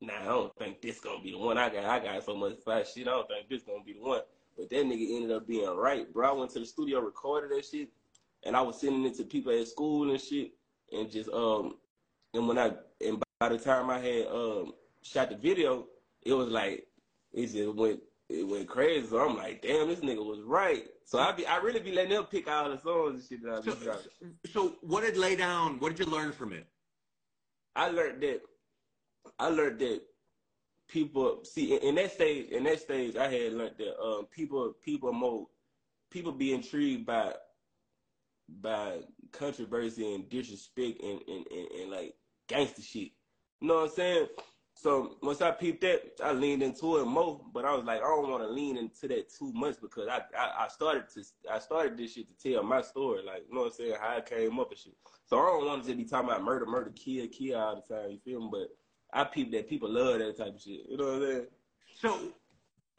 nah, 0.00 0.22
I 0.22 0.24
don't 0.24 0.56
think 0.56 0.80
this 0.80 1.00
gonna 1.00 1.22
be 1.22 1.32
the 1.32 1.38
one. 1.38 1.58
I 1.58 1.68
got 1.68 1.84
I 1.84 1.98
got 1.98 2.24
so 2.24 2.34
much 2.34 2.54
fast 2.64 2.94
shit. 2.94 3.08
I 3.08 3.10
don't 3.10 3.28
think 3.28 3.50
this 3.50 3.62
gonna 3.62 3.84
be 3.84 3.92
the 3.92 4.00
one. 4.00 4.22
But 4.56 4.70
that 4.70 4.86
nigga 4.86 5.16
ended 5.16 5.32
up 5.32 5.46
being 5.46 5.68
right, 5.68 6.10
bro. 6.10 6.30
I 6.30 6.32
went 6.32 6.52
to 6.52 6.60
the 6.60 6.64
studio, 6.64 7.00
recorded 7.00 7.50
that 7.50 7.66
shit, 7.66 7.90
and 8.44 8.56
I 8.56 8.62
was 8.62 8.80
sending 8.80 9.04
it 9.04 9.16
to 9.16 9.24
people 9.24 9.52
at 9.52 9.68
school 9.68 10.10
and 10.10 10.18
shit, 10.18 10.52
and 10.90 11.10
just 11.10 11.28
um, 11.28 11.74
and 12.32 12.48
when 12.48 12.56
I 12.56 12.72
and 13.06 13.22
by 13.38 13.50
the 13.50 13.58
time 13.58 13.90
I 13.90 13.98
had 13.98 14.28
um 14.28 14.72
shot 15.02 15.28
the 15.28 15.36
video, 15.36 15.88
it 16.22 16.32
was 16.32 16.48
like 16.48 16.86
it 17.34 17.52
just 17.52 17.74
went 17.74 18.00
it 18.32 18.48
went 18.48 18.68
crazy. 18.68 19.06
So 19.06 19.20
I'm 19.20 19.36
like, 19.36 19.62
damn, 19.62 19.88
this 19.88 20.00
nigga 20.00 20.24
was 20.24 20.40
right. 20.40 20.84
So 21.04 21.18
I 21.18 21.32
be 21.32 21.46
I 21.46 21.58
really 21.58 21.80
be 21.80 21.92
letting 21.92 22.12
them 22.12 22.24
pick 22.24 22.48
out 22.48 22.70
the 22.70 22.78
songs 22.82 23.14
and 23.14 23.28
shit 23.28 23.42
that 23.44 23.52
I 23.54 23.60
be 23.60 23.70
So, 23.70 23.76
dropping. 23.76 24.34
so 24.52 24.76
what 24.80 25.02
did 25.02 25.16
Lay 25.16 25.36
Down, 25.36 25.78
what 25.78 25.94
did 25.96 26.06
you 26.06 26.12
learn 26.12 26.32
from 26.32 26.52
it? 26.52 26.66
I 27.76 27.88
learned 27.88 28.22
that 28.22 28.40
I 29.38 29.48
learned 29.48 29.78
that 29.80 30.00
people 30.88 31.44
see 31.44 31.74
in, 31.74 31.82
in 31.82 31.94
that 31.96 32.12
stage 32.12 32.50
in 32.50 32.64
that 32.64 32.80
stage 32.80 33.16
I 33.16 33.28
had 33.30 33.52
learned 33.54 33.76
that 33.78 33.98
um 34.02 34.26
people 34.26 34.74
people 34.82 35.12
more 35.12 35.46
people 36.10 36.32
be 36.32 36.52
intrigued 36.52 37.06
by 37.06 37.32
by 38.60 38.98
controversy 39.32 40.14
and 40.14 40.28
disrespect 40.28 41.00
and, 41.02 41.20
and, 41.26 41.46
and, 41.50 41.68
and 41.80 41.90
like 41.90 42.14
gangster 42.48 42.82
shit. 42.82 43.12
You 43.60 43.68
know 43.68 43.76
what 43.76 43.84
I'm 43.84 43.90
saying? 43.90 44.26
So 44.82 45.16
once 45.22 45.40
I 45.40 45.52
peeped 45.52 45.82
that, 45.82 46.20
I 46.24 46.32
leaned 46.32 46.60
into 46.60 46.96
it 46.96 47.04
more. 47.04 47.40
But 47.54 47.64
I 47.64 47.72
was 47.72 47.84
like, 47.84 48.00
I 48.00 48.04
don't 48.04 48.28
want 48.28 48.42
to 48.42 48.48
lean 48.48 48.76
into 48.76 49.06
that 49.06 49.32
too 49.32 49.52
much 49.52 49.76
because 49.80 50.08
I, 50.08 50.22
I 50.36 50.64
I 50.64 50.68
started 50.68 51.04
to 51.14 51.24
I 51.48 51.60
started 51.60 51.96
this 51.96 52.14
shit 52.14 52.26
to 52.26 52.52
tell 52.52 52.64
my 52.64 52.82
story, 52.82 53.22
like 53.24 53.44
you 53.48 53.54
know 53.54 53.60
what 53.60 53.66
I'm 53.68 53.72
saying, 53.74 53.94
how 54.00 54.16
I 54.16 54.20
came 54.20 54.58
up 54.58 54.72
and 54.72 54.78
shit. 54.78 54.94
So 55.24 55.38
I 55.38 55.46
don't 55.46 55.66
want 55.66 55.82
to 55.82 55.88
just 55.88 55.98
be 55.98 56.04
talking 56.04 56.28
about 56.28 56.42
murder, 56.42 56.66
murder, 56.66 56.92
kill, 56.96 57.28
kill 57.28 57.60
all 57.60 57.76
the 57.76 57.94
time. 57.94 58.10
You 58.10 58.18
feel 58.24 58.40
me? 58.40 58.48
But 58.50 58.76
I 59.12 59.22
peeped 59.22 59.52
that 59.52 59.68
people 59.68 59.88
love 59.88 60.18
that 60.18 60.36
type 60.36 60.56
of 60.56 60.60
shit. 60.60 60.80
You 60.88 60.96
know 60.96 61.04
what 61.04 61.14
I'm 61.14 61.22
saying? 61.22 61.46
So 62.00 62.18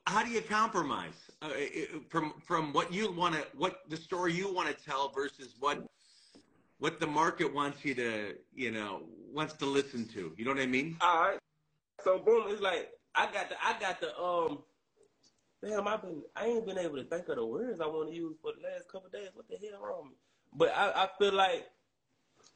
how 0.08 0.24
do 0.24 0.30
you 0.30 0.40
compromise 0.40 1.32
uh, 1.42 1.50
from 2.08 2.34
from 2.46 2.72
what 2.72 2.94
you 2.94 3.12
want 3.12 3.36
to 3.36 3.46
what 3.58 3.82
the 3.90 3.98
story 3.98 4.32
you 4.32 4.54
want 4.54 4.70
to 4.70 4.86
tell 4.86 5.10
versus 5.10 5.56
what 5.60 5.84
what 6.80 7.02
the 7.02 7.08
market 7.08 7.54
wants 7.54 7.84
you 7.84 7.94
to, 7.96 8.36
you 8.56 8.72
know, 8.72 9.04
wants 9.34 9.54
to 9.56 9.66
listen 9.66 10.06
to. 10.06 10.34
You 10.38 10.46
know 10.46 10.52
what 10.52 10.62
I 10.62 10.66
mean? 10.66 10.96
All 11.02 11.22
right. 11.24 11.40
So 12.04 12.20
boom, 12.20 12.46
it's 12.50 12.62
like 12.62 12.90
I 13.16 13.26
got 13.32 13.50
the 13.50 13.56
I 13.64 13.80
got 13.80 14.02
the 14.02 14.18
um. 14.20 14.60
Damn, 15.64 15.88
I've 15.88 16.02
been 16.02 16.22
I 16.36 16.48
ain't 16.48 16.66
been 16.66 16.78
able 16.78 16.98
to 16.98 17.06
think 17.06 17.30
of 17.30 17.38
the 17.38 17.46
words 17.46 17.80
I 17.80 17.86
want 17.86 18.10
to 18.10 18.16
use 18.16 18.36
for 18.42 18.52
the 18.52 18.62
last 18.68 18.90
couple 18.92 19.10
days. 19.10 19.30
What 19.34 19.48
the 19.48 19.56
hell 19.56 19.82
wrong 19.82 20.04
with 20.04 20.12
me? 20.12 20.18
But 20.54 20.74
I, 20.76 21.04
I 21.04 21.10
feel 21.18 21.34
like 21.34 21.68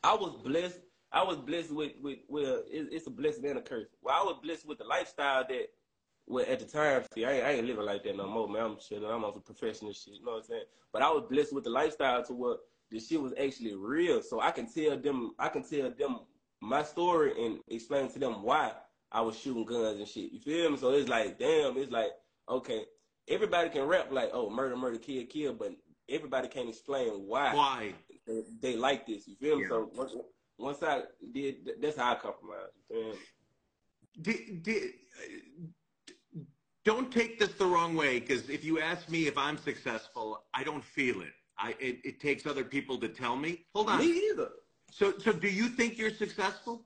I 0.04 0.14
was 0.14 0.36
blessed. 0.44 0.80
I 1.12 1.24
was 1.24 1.38
blessed 1.38 1.72
with 1.72 1.94
with 2.02 2.20
well, 2.28 2.64
it, 2.70 2.90
it's 2.92 3.08
a 3.08 3.12
blessing 3.12 3.46
and 3.46 3.60
a 3.60 3.62
curse. 3.62 3.88
Well, 4.02 4.16
I 4.20 4.24
was 4.26 4.40
blessed 4.44 4.68
with 4.68 4.80
the 4.80 4.84
lifestyle 4.84 5.46
that. 5.48 5.68
Well, 6.30 6.46
at 6.46 6.60
the 6.60 6.66
time, 6.66 7.04
see, 7.14 7.24
I 7.24 7.36
ain't, 7.36 7.46
I 7.46 7.52
ain't 7.52 7.68
living 7.68 7.86
like 7.86 8.04
that 8.04 8.18
no 8.18 8.28
more, 8.28 8.50
man. 8.50 8.62
I'm 8.62 8.78
chilling. 8.78 9.10
I'm 9.10 9.24
on 9.24 9.32
some 9.32 9.44
professional 9.44 9.94
shit. 9.94 10.16
You 10.16 10.26
know 10.26 10.34
what 10.34 10.40
I'm 10.40 10.44
saying? 10.44 10.64
But 10.92 11.02
I 11.02 11.10
was 11.10 11.24
blessed 11.30 11.54
with 11.54 11.64
the 11.64 11.70
lifestyle 11.70 12.22
to 12.26 12.34
what 12.34 12.60
the 12.92 13.00
shit 13.00 13.22
was 13.22 13.34
actually 13.42 13.76
real. 13.76 14.22
So 14.22 14.42
I 14.42 14.52
can 14.52 14.70
tell 14.70 14.98
them, 14.98 15.36
I 15.40 15.48
can 15.48 15.64
tell 15.64 15.90
them 15.90 16.20
my 16.60 16.84
story 16.84 17.46
and 17.46 17.60
explain 17.70 18.12
to 18.12 18.20
them 18.20 18.44
why 18.44 18.74
I 19.12 19.22
was 19.22 19.38
shooting 19.38 19.66
guns 19.66 20.00
and 20.00 20.08
shit. 20.08 20.32
You 20.32 20.40
feel 20.40 20.72
me? 20.72 20.78
So 20.78 20.92
it's 20.92 21.10
like, 21.10 21.40
damn, 21.40 21.78
it's 21.78 21.92
like, 21.92 22.12
okay, 22.50 22.84
everybody 23.28 23.70
can 23.70 23.84
rap 23.84 24.12
like, 24.12 24.30
oh, 24.34 24.50
murder, 24.50 24.76
murder, 24.76 24.98
kill, 24.98 25.26
kill, 25.26 25.54
but 25.54 25.74
everybody 26.10 26.48
can't 26.48 26.70
explain 26.70 27.10
why. 27.10 27.54
Why 27.54 27.94
they, 28.26 28.44
they 28.62 28.76
like 28.76 29.08
this? 29.08 29.28
You 29.28 29.36
feel 29.36 29.58
me? 29.58 29.64
Yeah. 29.64 29.70
So 29.70 29.92
once, 29.96 30.16
once 30.58 30.84
I 30.84 31.04
did, 31.34 31.70
that's 31.82 31.98
how 31.98 32.12
I 32.12 32.16
compromised. 32.16 32.74
You 32.90 32.96
feel 32.96 33.12
me? 33.14 33.18
did, 34.22 34.64
did, 34.64 34.84
don't 36.86 37.12
take 37.12 37.40
this 37.40 37.54
the 37.54 37.66
wrong 37.66 37.96
way 37.96 38.20
because 38.20 38.50
if 38.50 38.64
you 38.64 38.80
ask 38.80 39.10
me 39.10 39.28
if 39.28 39.38
I'm 39.38 39.58
successful, 39.58 40.44
I 40.54 40.64
don't 40.64 40.84
feel 40.84 41.22
it. 41.22 41.34
I 41.60 41.76
it, 41.80 42.00
it 42.04 42.20
takes 42.20 42.46
other 42.46 42.64
people 42.64 42.98
to 43.00 43.10
tell 43.10 43.36
me. 43.36 43.66
Hold 43.74 43.90
on. 43.90 44.00
Me 44.00 44.30
either. 44.32 44.50
So 44.92 45.14
so 45.18 45.34
do 45.34 45.50
you 45.50 45.68
think 45.68 45.98
you're 45.98 46.14
successful? 46.14 46.86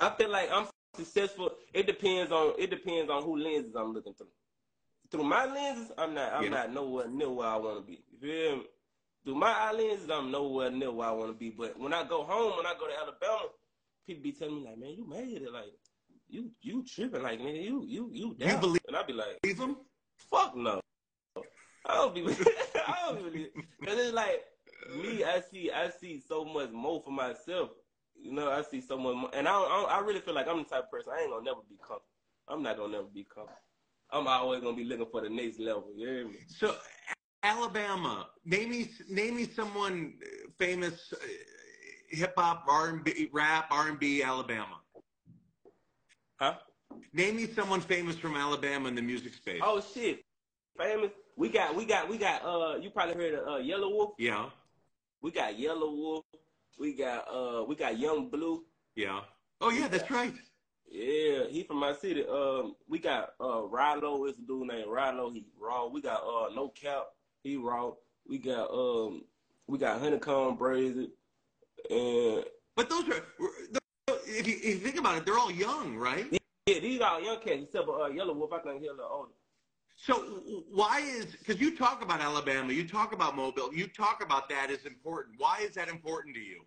I 0.00 0.10
feel 0.10 0.30
like 0.30 0.50
I'm 0.50 0.66
successful. 0.94 1.50
It 1.72 1.86
depends 1.86 2.32
on 2.32 2.54
it 2.58 2.70
depends 2.70 3.10
on 3.10 3.22
who 3.22 3.36
lenses 3.36 3.74
I'm 3.74 3.92
looking 3.92 4.14
through. 4.14 4.28
Through 5.10 5.24
my 5.24 5.44
lenses, 5.44 5.92
I'm 5.98 6.14
not 6.14 6.32
I'm 6.34 6.44
Yeah. 6.44 6.50
not 6.50 6.72
nowhere 6.72 7.08
near 7.08 7.30
where 7.30 7.48
I 7.48 7.56
want 7.56 7.78
to 7.78 7.82
be. 7.82 8.02
You 8.12 8.18
feel 8.20 8.56
me? 8.58 8.62
Through 9.24 9.34
my 9.34 9.50
eye 9.52 9.72
lenses, 9.72 10.08
I'm 10.10 10.30
nowhere 10.30 10.70
near 10.70 10.90
where 10.92 11.08
I 11.08 11.12
want 11.12 11.30
to 11.30 11.34
be. 11.38 11.50
But 11.50 11.78
when 11.78 11.92
I 11.92 12.04
go 12.04 12.22
home, 12.24 12.56
when 12.56 12.66
I 12.66 12.74
go 12.78 12.86
to 12.86 12.94
Alabama, 12.98 13.48
people 14.06 14.22
be 14.22 14.32
telling 14.32 14.56
me 14.56 14.64
like, 14.64 14.78
"Man, 14.78 14.90
you 14.96 15.06
made 15.06 15.42
it. 15.42 15.52
Like, 15.52 15.72
you 16.28 16.50
you 16.62 16.84
tripping. 16.84 17.22
Like, 17.22 17.38
man, 17.40 17.56
you 17.56 17.84
you 17.86 18.10
you 18.12 18.34
down." 18.34 18.60
believe- 18.60 18.80
and 18.88 18.96
I 18.96 19.02
be 19.02 19.12
like, 19.12 19.38
Leave 19.44 19.58
them? 19.58 19.76
"Fuck 20.30 20.56
no." 20.56 20.80
I 21.86 21.94
don't 21.94 22.14
be. 22.14 22.22
I 22.86 22.96
don't 23.06 23.22
believe. 23.24 23.48
Cause 23.84 23.98
it's 23.98 24.12
like 24.12 24.42
me. 24.96 25.24
I 25.24 25.40
see. 25.40 25.70
I 25.70 25.90
see 25.90 26.20
so 26.20 26.44
much 26.44 26.70
more 26.70 27.02
for 27.02 27.10
myself. 27.10 27.70
You 28.22 28.32
know, 28.32 28.50
I 28.50 28.62
see 28.62 28.80
someone, 28.80 29.26
and 29.32 29.48
I, 29.48 29.52
I, 29.52 29.98
I 29.98 30.00
really 30.00 30.20
feel 30.20 30.34
like 30.34 30.46
I'm 30.48 30.58
the 30.58 30.64
type 30.64 30.84
of 30.84 30.90
person. 30.90 31.12
I 31.16 31.22
ain't 31.22 31.30
gonna 31.30 31.44
never 31.44 31.60
be 31.68 31.76
comfortable. 31.76 32.04
I'm 32.48 32.62
not 32.62 32.76
gonna 32.76 32.92
never 32.92 33.08
be 33.12 33.24
comfortable. 33.24 33.58
I'm 34.12 34.26
always 34.26 34.60
gonna 34.60 34.76
be 34.76 34.84
looking 34.84 35.06
for 35.10 35.20
the 35.20 35.28
next 35.28 35.58
level. 35.58 35.86
You 35.96 36.06
hear 36.06 36.26
me? 36.26 36.36
So 36.48 36.74
Alabama, 37.42 38.28
name 38.44 38.70
me 38.70 38.90
name 39.08 39.36
me 39.36 39.46
someone 39.46 40.14
famous 40.58 41.12
uh, 41.12 41.16
hip 42.10 42.34
hop, 42.36 42.64
R&B, 42.68 43.30
rap, 43.32 43.68
R&B, 43.70 44.22
Alabama. 44.22 44.80
Huh? 46.36 46.54
Name 47.12 47.36
me 47.36 47.46
someone 47.46 47.80
famous 47.80 48.16
from 48.16 48.36
Alabama 48.36 48.88
in 48.88 48.94
the 48.94 49.02
music 49.02 49.34
space. 49.34 49.60
Oh 49.64 49.80
shit, 49.94 50.24
famous. 50.78 51.10
We 51.36 51.48
got, 51.48 51.74
we 51.74 51.86
got, 51.86 52.08
we 52.08 52.18
got. 52.18 52.44
Uh, 52.44 52.76
you 52.76 52.90
probably 52.90 53.14
heard 53.14 53.34
of 53.34 53.46
uh, 53.46 53.58
Yelawolf. 53.58 54.10
Yeah, 54.18 54.50
We 55.22 55.30
got 55.30 55.54
Yelawolf. 55.54 56.22
We 56.80 56.94
got, 56.94 57.26
uh, 57.30 57.64
we 57.68 57.76
got 57.76 57.98
Yung 57.98 58.30
Bleu. 58.30 58.64
yeah. 58.96 59.20
Oh 59.60 59.68
yeah, 59.68 59.88
that's 59.88 60.10
right. 60.10 60.32
Yeah, 60.90 61.44
he 61.50 61.62
from 61.64 61.76
my 61.76 61.92
city. 61.92 62.24
Um, 62.26 62.74
we 62.88 62.98
got 62.98 63.34
uh 63.38 63.60
Rylo 63.68 64.26
is 64.28 64.38
a 64.38 64.42
dude 64.42 64.66
named 64.68 64.88
Rylo. 64.88 65.30
He 65.32 65.44
raw. 65.60 65.86
We 65.86 66.00
got 66.00 66.22
uh 66.22 66.48
NoCap. 66.56 67.02
He 67.44 67.56
raw. 67.56 67.90
We 68.26 68.38
got 68.38 68.70
um 68.72 69.24
we 69.68 69.76
got 69.78 70.00
Honeykomb 70.00 70.58
Brazy. 70.58 71.10
And 71.90 72.44
But 72.74 72.88
those 72.88 73.04
are 73.10 73.22
if 74.26 74.48
you, 74.48 74.56
if 74.56 74.64
you 74.64 74.78
think 74.78 74.98
about 74.98 75.18
it, 75.18 75.26
they're 75.26 75.38
all 75.38 75.50
young, 75.52 75.96
right? 75.96 76.26
yeah, 76.66 76.78
these 76.80 77.00
are 77.02 77.20
young 77.20 77.40
cats 77.40 77.64
except 77.64 77.84
for 77.84 78.02
uh, 78.02 78.08
Yelawolf. 78.08 78.52
I 78.52 78.58
think 78.60 78.80
he's 78.80 78.88
a 78.90 78.94
little 78.94 79.10
older. 79.12 79.32
So 80.02 80.14
why 80.70 81.00
is 81.00 81.26
because 81.26 81.60
you 81.60 81.76
talk 81.76 82.02
about 82.02 82.22
Alabama, 82.22 82.72
you 82.72 82.88
talk 82.88 83.12
about 83.12 83.36
Mobile, 83.36 83.70
you 83.74 83.86
talk 83.86 84.22
about 84.24 84.48
that 84.48 84.70
as 84.70 84.86
important. 84.86 85.36
Why 85.38 85.60
is 85.60 85.74
that 85.74 85.88
important 85.88 86.34
to 86.36 86.40
you? 86.40 86.62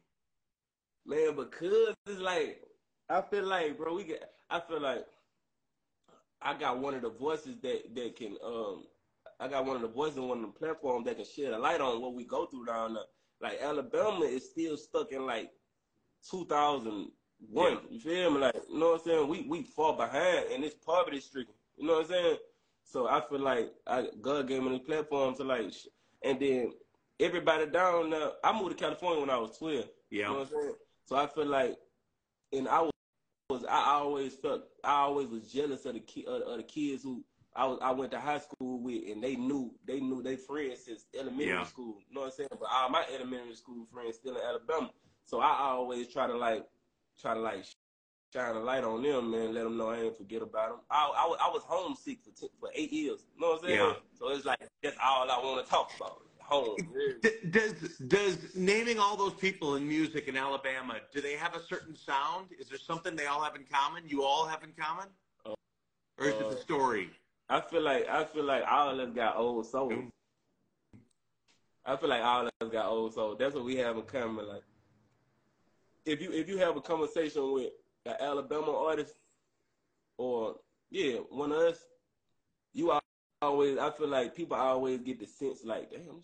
Man, 1.07 1.35
because 1.35 1.95
it's 2.05 2.19
like 2.19 2.61
I 3.09 3.21
feel 3.21 3.45
like, 3.45 3.75
bro, 3.77 3.95
we 3.95 4.03
get. 4.03 4.29
I 4.51 4.59
feel 4.59 4.81
like 4.81 5.05
I 6.43 6.53
got 6.53 6.77
one 6.77 6.93
of 6.93 7.01
the 7.01 7.09
voices 7.09 7.57
that 7.63 7.95
that 7.95 8.15
can. 8.15 8.37
Um, 8.45 8.85
I 9.39 9.47
got 9.47 9.65
one 9.65 9.77
of 9.77 9.81
the 9.81 9.87
voices 9.87 10.19
on 10.19 10.27
one 10.29 10.43
of 10.43 10.53
the 10.53 10.59
platforms 10.59 11.05
that 11.07 11.15
can 11.15 11.25
shed 11.25 11.53
a 11.53 11.57
light 11.57 11.81
on 11.81 12.01
what 12.01 12.13
we 12.13 12.25
go 12.25 12.45
through 12.45 12.65
down 12.65 12.93
there. 12.93 13.03
Like 13.41 13.59
Alabama 13.63 14.25
is 14.25 14.47
still 14.47 14.77
stuck 14.77 15.11
in 15.11 15.25
like 15.25 15.49
2001. 16.29 17.09
Yeah. 17.51 17.79
You 17.89 17.99
feel 17.99 18.29
me? 18.29 18.41
Like 18.41 18.55
you 18.69 18.79
know 18.79 18.91
what 18.91 19.01
I'm 19.01 19.05
saying? 19.05 19.27
We 19.27 19.41
we 19.49 19.63
far 19.63 19.97
behind 19.97 20.51
and 20.53 20.63
it's 20.63 20.75
poverty 20.75 21.19
stricken. 21.19 21.55
You 21.77 21.87
know 21.87 21.93
what 21.93 22.03
I'm 22.03 22.09
saying? 22.09 22.37
So 22.83 23.07
I 23.07 23.21
feel 23.29 23.39
like 23.39 23.73
I, 23.87 24.07
God 24.21 24.47
gave 24.47 24.63
me 24.63 24.71
the 24.71 24.79
platform 24.79 25.35
to 25.35 25.43
like, 25.43 25.71
and 26.23 26.39
then 26.39 26.73
everybody 27.19 27.65
down 27.67 28.09
there. 28.09 28.31
I 28.43 28.57
moved 28.57 28.77
to 28.77 28.83
California 28.83 29.21
when 29.21 29.29
I 29.29 29.37
was 29.37 29.57
12. 29.57 29.75
You 29.75 29.81
know 29.81 29.89
Yeah, 30.11 30.29
what 30.39 30.41
I'm 30.41 30.47
saying? 30.47 30.75
So 31.05 31.15
I 31.15 31.27
feel 31.27 31.45
like, 31.45 31.77
and 32.53 32.67
I 32.67 32.81
was, 32.81 32.91
was 33.49 33.65
I 33.65 33.91
always 33.91 34.35
felt 34.35 34.63
I 34.83 34.95
always 35.01 35.27
was 35.27 35.51
jealous 35.51 35.85
of 35.85 35.93
the 35.93 35.99
ki- 35.99 36.25
of, 36.25 36.41
of 36.43 36.57
the 36.57 36.63
kids 36.63 37.03
who 37.03 37.23
I 37.55 37.65
was 37.65 37.79
I 37.81 37.91
went 37.91 38.11
to 38.11 38.19
high 38.19 38.39
school 38.39 38.79
with, 38.81 39.03
and 39.11 39.23
they 39.23 39.35
knew 39.35 39.73
they 39.85 39.99
knew 39.99 40.21
they 40.21 40.35
friends 40.35 40.85
since 40.85 41.05
elementary 41.17 41.47
Yeah. 41.47 41.63
school. 41.65 41.97
You 42.07 42.15
know 42.15 42.21
what 42.21 42.27
I'm 42.27 42.31
saying? 42.33 42.49
But 42.59 42.69
all 42.71 42.89
my 42.89 43.05
elementary 43.13 43.55
school 43.55 43.85
friends 43.91 44.15
still 44.17 44.35
in 44.37 44.43
Alabama, 44.43 44.91
so 45.25 45.39
I 45.39 45.57
always 45.59 46.07
try 46.07 46.27
to 46.27 46.37
like 46.37 46.65
try 47.19 47.33
to 47.33 47.39
like 47.39 47.65
shine 48.33 48.55
a 48.55 48.59
light 48.59 48.83
on 48.83 49.03
them, 49.03 49.31
man. 49.31 49.53
Let 49.53 49.63
them 49.63 49.77
know 49.77 49.89
I 49.89 49.99
ain't 49.99 50.17
forget 50.17 50.41
about 50.41 50.69
them. 50.69 50.79
I 50.89 51.11
I, 51.15 51.27
was- 51.27 51.39
I 51.41 51.49
was 51.49 51.63
homesick 51.65 52.19
for 52.23 52.31
ten, 52.39 52.49
for 52.59 52.69
eight 52.73 52.91
years. 52.91 53.25
You 53.35 53.41
know 53.41 53.51
what 53.51 53.63
I'm 53.63 53.67
saying? 53.67 53.79
Yeah. 53.79 53.93
So 54.17 54.29
it's 54.29 54.45
like 54.45 54.59
that's 54.81 54.97
all 55.03 55.29
I 55.29 55.37
want 55.37 55.63
to 55.63 55.69
talk 55.69 55.91
about. 55.95 56.21
Home. 56.39 56.75
Does 57.51 57.73
does 58.07 58.37
naming 58.53 58.99
all 58.99 59.15
those 59.15 59.33
people 59.33 59.75
in 59.75 59.87
music 59.87 60.27
in 60.27 60.35
Alabama, 60.35 60.95
do 61.13 61.21
they 61.21 61.33
have 61.35 61.55
a 61.55 61.61
certain 61.63 61.95
sound? 61.95 62.47
Is 62.59 62.67
there 62.67 62.77
something 62.77 63.15
they 63.15 63.27
all 63.27 63.41
have 63.41 63.55
in 63.55 63.63
common? 63.71 64.03
You 64.07 64.23
all 64.23 64.45
have 64.45 64.61
in 64.61 64.73
common, 64.77 65.07
Uh, 65.45 65.53
or 66.19 66.25
is 66.25 66.33
it 66.33 66.39
the 66.39 66.47
uh, 66.47 66.55
story? 66.57 67.09
I 67.49 67.61
feel 67.61 67.81
like 67.81 68.09
I 68.09 68.25
feel 68.25 68.43
like 68.43 68.63
all 68.69 68.89
of 68.89 68.99
us 68.99 69.15
got 69.15 69.37
old 69.37 69.65
souls. 69.65 69.93
Mm. 69.93 70.09
I 71.85 71.95
feel 71.95 72.09
like 72.09 72.21
all 72.23 72.41
of 72.45 72.51
us 72.59 72.69
got 72.69 72.87
old 72.87 73.13
souls. 73.13 73.37
That's 73.39 73.55
what 73.55 73.63
we 73.63 73.77
have 73.77 73.95
in 73.95 74.03
common. 74.03 74.45
Like, 74.45 74.63
if 76.05 76.21
you 76.21 76.31
if 76.33 76.49
you 76.49 76.57
have 76.57 76.75
a 76.75 76.81
conversation 76.81 77.53
with 77.53 77.71
an 78.05 78.15
Alabama 78.19 78.75
artist, 78.85 79.13
or 80.17 80.55
yeah, 80.89 81.15
one 81.29 81.51
of 81.51 81.59
us, 81.59 81.77
you 82.73 82.91
al- 82.91 83.01
always. 83.41 83.77
I 83.77 83.91
feel 83.91 84.07
like 84.07 84.35
people 84.35 84.57
always 84.57 84.99
get 85.01 85.19
the 85.19 85.25
sense 85.25 85.59
like, 85.63 85.91
damn, 85.91 86.21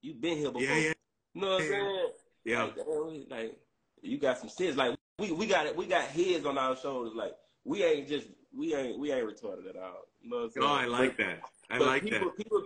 you 0.00 0.14
been 0.14 0.38
here 0.38 0.50
before. 0.50 0.62
Yeah, 0.62 0.76
yeah, 0.76 0.92
You 1.34 1.40
know 1.40 1.50
what 1.52 1.62
I'm 1.62 1.68
saying? 1.68 2.06
yeah. 2.44 2.62
Like, 2.64 2.76
damn, 2.76 3.24
like 3.38 3.58
you 4.02 4.18
got 4.18 4.38
some 4.38 4.48
sense. 4.48 4.76
Like 4.76 4.96
we 5.18 5.32
we 5.32 5.46
got 5.46 5.66
it. 5.66 5.76
We 5.76 5.86
got 5.86 6.04
heads 6.04 6.46
on 6.46 6.56
our 6.58 6.76
shoulders. 6.76 7.12
Like 7.14 7.34
we 7.64 7.84
ain't 7.84 8.08
just 8.08 8.28
we 8.56 8.74
ain't 8.74 8.98
we 8.98 9.12
ain't 9.12 9.26
retarded 9.26 9.68
at 9.68 9.76
all. 9.76 10.06
You 10.22 10.30
know 10.30 10.36
what 10.36 10.42
I'm 10.44 10.50
saying? 10.50 10.66
Oh, 10.66 10.72
I 10.74 10.84
like 10.86 11.16
But- 11.16 11.26
that. 11.26 11.40
I 11.70 11.78
but 11.78 11.86
like 11.86 12.02
people, 12.02 12.18
that. 12.28 12.36
People, 12.38 12.62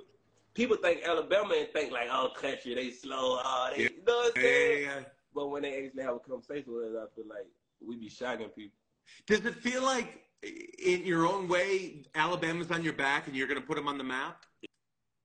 people 0.54 0.76
think 0.76 1.02
Alabama 1.04 1.54
and 1.59 1.69
think 1.71 1.90
like, 1.92 2.07
oh, 2.12 2.28
country, 2.40 2.73
they 2.76 2.90
slow, 2.92 3.40
oh, 3.45 3.71
they, 3.76 3.83
Yeah. 3.83 3.88
you 3.97 4.04
know 4.07 4.14
what 4.14 4.38
I'm 4.38 4.42
Yeah, 4.45 4.50
yeah, 4.50 4.75
yeah. 4.78 5.00
But 5.35 5.49
when 5.49 5.62
they 5.62 5.85
actually 5.87 6.04
have 6.04 6.14
a 6.14 6.19
conversation 6.21 6.73
with 6.73 6.95
us, 6.95 7.09
I 7.11 7.14
feel 7.16 7.25
like 7.28 7.47
we 7.86 7.96
be 7.96 8.08
shocking 8.08 8.48
people. 8.48 8.78
Does 9.26 9.44
it 9.44 9.54
feel 9.56 9.82
like, 9.82 10.22
in 10.42 11.04
your 11.04 11.26
own 11.26 11.48
way, 11.48 12.02
Alabama's 12.14 12.70
on 12.70 12.82
your 12.82 12.94
back 12.94 13.26
and 13.26 13.36
you're 13.36 13.46
going 13.46 13.60
to 13.60 13.66
put 13.66 13.76
them 13.76 13.88
on 13.88 13.98
the 13.98 14.04
map? 14.04 14.44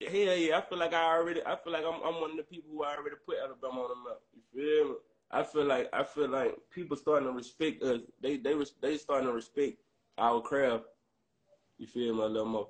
Hell 0.02 0.36
yeah, 0.36 0.58
I 0.58 0.62
feel 0.62 0.78
like 0.78 0.94
I 0.94 1.16
already, 1.16 1.42
I 1.44 1.56
feel 1.56 1.74
like 1.74 1.84
I'm, 1.84 2.02
I'm 2.06 2.22
one 2.22 2.32
of 2.32 2.38
the 2.38 2.44
people 2.44 2.70
who 2.72 2.84
already 2.84 3.16
put 3.26 3.38
Alabama 3.44 3.82
on 3.82 3.90
the 3.90 4.10
map. 4.10 4.20
You 4.34 4.42
feel 4.54 4.90
me? 4.90 4.96
I 5.32 5.44
feel 5.44 5.66
like, 5.66 5.90
I 5.92 6.04
feel 6.04 6.30
like 6.30 6.56
people 6.72 6.96
starting 6.96 7.28
to 7.28 7.34
respect 7.34 7.84
us. 7.84 8.02
They, 8.22 8.38
they, 8.38 8.54
they 8.82 8.98
starting 8.98 9.28
to 9.28 9.34
respect 9.34 9.78
our 10.18 10.40
craft. 10.40 10.86
You 11.78 11.88
feel 11.88 12.16
me 12.16 12.22
a 12.22 12.26
little 12.28 12.46
more. 12.46 12.68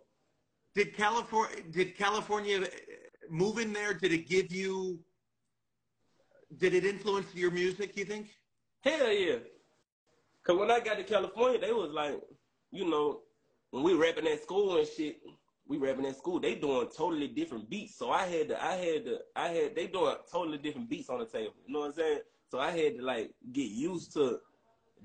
Did 0.73 0.95
California 0.95 1.55
did 1.71 1.97
California 1.97 2.61
uh, 2.61 2.67
move 3.29 3.57
in 3.57 3.73
there? 3.73 3.93
Did 3.93 4.11
it 4.11 4.27
give 4.27 4.51
you? 4.51 4.99
Did 6.57 6.73
it 6.73 6.85
influence 6.85 7.27
your 7.33 7.51
music? 7.51 7.97
You 7.97 8.05
think? 8.05 8.29
Hell 8.81 9.11
yeah. 9.11 9.37
Cause 10.47 10.57
when 10.57 10.71
I 10.71 10.79
got 10.79 10.97
to 10.97 11.03
California, 11.03 11.59
they 11.59 11.73
was 11.73 11.91
like, 11.91 12.21
you 12.71 12.89
know, 12.89 13.19
when 13.71 13.83
we 13.83 13.93
rapping 13.93 14.27
at 14.27 14.41
school 14.41 14.77
and 14.77 14.87
shit, 14.87 15.17
we 15.67 15.77
rapping 15.77 16.05
at 16.05 16.15
school, 16.15 16.39
they 16.39 16.55
doing 16.55 16.87
totally 16.95 17.27
different 17.27 17.69
beats. 17.69 17.97
So 17.97 18.11
I 18.11 18.25
had 18.25 18.47
to, 18.47 18.63
I 18.63 18.75
had 18.75 19.05
to, 19.05 19.19
I 19.35 19.49
had, 19.49 19.75
they 19.75 19.87
doing 19.87 20.15
totally 20.31 20.57
different 20.57 20.89
beats 20.89 21.09
on 21.09 21.19
the 21.19 21.25
table. 21.25 21.53
You 21.65 21.73
know 21.73 21.79
what 21.81 21.87
I'm 21.87 21.93
saying? 21.95 22.19
So 22.49 22.59
I 22.59 22.71
had 22.71 22.97
to 22.97 23.03
like 23.03 23.31
get 23.51 23.69
used 23.69 24.13
to 24.13 24.39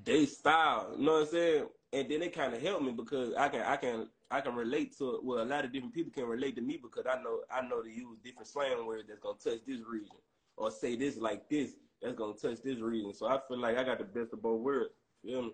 their 0.04 0.26
style. 0.26 0.94
You 0.96 1.04
know 1.04 1.12
what 1.14 1.22
I'm 1.22 1.26
saying? 1.26 1.66
And 1.92 2.08
then 2.08 2.22
it 2.22 2.34
kind 2.34 2.54
of 2.54 2.62
helped 2.62 2.84
me 2.84 2.92
because 2.92 3.34
I 3.34 3.48
can 3.48 3.62
I 3.62 3.76
can 3.76 4.08
I 4.30 4.40
can 4.40 4.54
relate 4.54 4.96
to 4.98 5.16
it. 5.16 5.24
Well, 5.24 5.42
a 5.42 5.44
lot 5.44 5.64
of 5.64 5.72
different 5.72 5.92
people 5.92 6.12
can 6.12 6.24
relate 6.24 6.54
to 6.54 6.62
me 6.62 6.78
because 6.80 7.04
I 7.10 7.20
know 7.20 7.40
I 7.50 7.62
know 7.62 7.82
to 7.82 7.90
use 7.90 8.18
different 8.22 8.46
slang 8.46 8.86
words 8.86 9.08
that's 9.08 9.18
gonna 9.18 9.38
touch 9.42 9.66
this 9.66 9.80
region 9.86 10.16
or 10.56 10.70
say 10.70 10.94
this 10.94 11.16
like 11.16 11.48
this 11.48 11.72
that's 12.00 12.14
gonna 12.14 12.34
touch 12.34 12.62
this 12.62 12.78
region. 12.78 13.12
So 13.12 13.26
I 13.26 13.40
feel 13.48 13.58
like 13.58 13.76
I 13.76 13.82
got 13.82 13.98
the 13.98 14.04
best 14.04 14.32
of 14.32 14.40
both 14.40 14.60
worlds. 14.60 14.92
Know? 15.24 15.52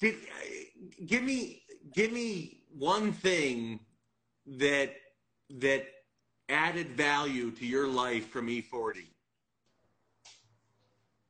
Did, 0.00 0.14
uh, 0.14 1.04
give 1.06 1.22
me 1.22 1.62
give 1.94 2.12
me 2.12 2.62
one 2.76 3.12
thing 3.12 3.80
that 4.46 4.94
that 5.50 5.86
added 6.48 6.88
value 6.88 7.50
to 7.52 7.66
your 7.66 7.86
life 7.86 8.28
from 8.28 8.48
E40. 8.48 9.06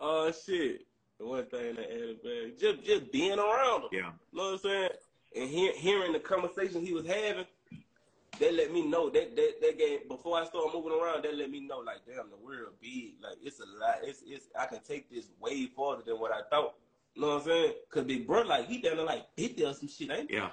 Oh 0.00 0.28
uh, 0.28 0.32
shit. 0.32 0.86
The 1.18 1.26
one 1.26 1.44
thing 1.46 1.74
that 1.74 1.90
added 1.90 2.18
value. 2.22 2.52
Just 2.58 2.84
just 2.84 3.12
being 3.12 3.38
around 3.38 3.82
him. 3.82 3.88
Yeah. 3.92 4.10
You 4.32 4.38
know 4.38 4.44
what 4.44 4.52
I'm 4.52 4.58
saying? 4.58 4.90
And 5.36 5.48
hear, 5.48 5.72
hearing 5.74 6.12
the 6.12 6.18
conversation 6.18 6.84
he 6.84 6.92
was 6.92 7.06
having, 7.06 7.46
that 8.40 8.54
let 8.54 8.72
me 8.72 8.86
know 8.86 9.10
that 9.10 9.36
that 9.36 9.60
that 9.60 9.78
game 9.78 10.00
before 10.08 10.38
I 10.38 10.46
start 10.46 10.72
moving 10.72 10.92
around, 10.92 11.24
that 11.24 11.36
let 11.36 11.50
me 11.50 11.60
know 11.60 11.78
like 11.80 11.98
damn 12.06 12.30
the 12.30 12.36
world 12.36 12.72
big. 12.80 13.14
Like 13.22 13.36
it's 13.42 13.60
a 13.60 13.66
lot. 13.78 13.98
It's 14.02 14.22
it's 14.26 14.46
I 14.58 14.66
can 14.66 14.80
take 14.80 15.10
this 15.10 15.28
way 15.40 15.66
farther 15.66 16.02
than 16.06 16.18
what 16.18 16.32
I 16.32 16.40
thought. 16.50 16.74
You 17.14 17.22
know 17.22 17.28
what 17.28 17.42
I'm 17.42 17.48
saying? 17.48 17.72
Cause 17.90 18.04
big 18.04 18.26
bro 18.26 18.42
like 18.42 18.66
he 18.66 18.80
down 18.80 18.96
there 18.96 19.06
like 19.06 19.26
50 19.36 19.64
or 19.64 19.74
some 19.74 19.88
shit, 19.88 20.10
ain't 20.10 20.30
he? 20.30 20.36
Yeah. 20.36 20.50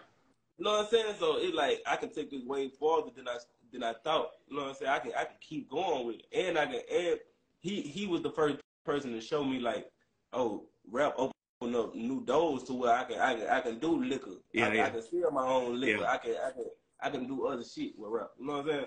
You 0.57 0.65
know 0.65 0.71
what 0.71 0.85
I'm 0.85 0.87
saying? 0.87 1.15
So 1.19 1.37
it's 1.37 1.55
like 1.55 1.81
I 1.85 1.95
can 1.95 2.09
take 2.09 2.31
this 2.31 2.43
way 2.43 2.69
farther 2.69 3.11
than 3.15 3.27
I 3.27 3.37
than 3.71 3.83
I 3.83 3.93
thought. 4.03 4.31
You 4.47 4.57
know 4.57 4.63
what 4.63 4.69
I'm 4.69 4.75
saying? 4.75 4.91
I 4.91 4.99
can 4.99 5.11
I 5.17 5.23
can 5.25 5.35
keep 5.39 5.69
going 5.69 6.07
with 6.07 6.17
it. 6.17 6.25
And 6.33 6.57
I 6.57 6.65
can 6.65 6.81
and 6.91 7.19
he 7.59 7.81
he 7.81 8.07
was 8.07 8.21
the 8.21 8.31
first 8.31 8.57
person 8.85 9.13
to 9.13 9.21
show 9.21 9.43
me 9.43 9.59
like, 9.59 9.91
oh, 10.33 10.65
rap 10.89 11.13
open 11.17 11.75
up 11.75 11.95
new 11.95 12.21
doors 12.21 12.63
to 12.63 12.73
where 12.73 12.93
I 12.93 13.03
can 13.03 13.19
I 13.19 13.35
can 13.35 13.47
I 13.47 13.59
can 13.61 13.79
do 13.79 14.03
liquor. 14.03 14.31
Yeah, 14.51 14.67
I, 14.67 14.73
yeah. 14.73 14.85
I 14.85 14.89
can 14.89 15.01
sell 15.01 15.31
my 15.31 15.45
own 15.45 15.79
liquor. 15.79 16.01
Yeah. 16.01 16.11
I 16.11 16.17
can 16.17 16.31
I 16.31 16.51
can 16.51 16.65
I 17.01 17.09
can 17.09 17.27
do 17.27 17.45
other 17.45 17.63
shit 17.63 17.97
with 17.97 18.11
rap. 18.11 18.31
You 18.39 18.47
know 18.47 18.53
what 18.53 18.61
I'm 18.61 18.67
saying? 18.67 18.85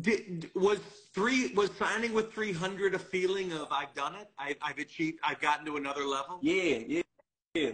Did, 0.00 0.50
was 0.56 0.80
three 1.14 1.54
was 1.54 1.70
signing 1.78 2.12
with 2.12 2.32
300 2.32 2.96
a 2.96 2.98
feeling 2.98 3.52
of 3.52 3.68
I've 3.70 3.94
done 3.94 4.16
it? 4.16 4.28
I, 4.36 4.56
I've 4.60 4.78
achieved. 4.78 5.20
I've 5.22 5.40
gotten 5.40 5.64
to 5.66 5.76
another 5.76 6.04
level. 6.04 6.40
Yeah, 6.42 6.80
yeah, 6.84 7.02
yeah. 7.54 7.70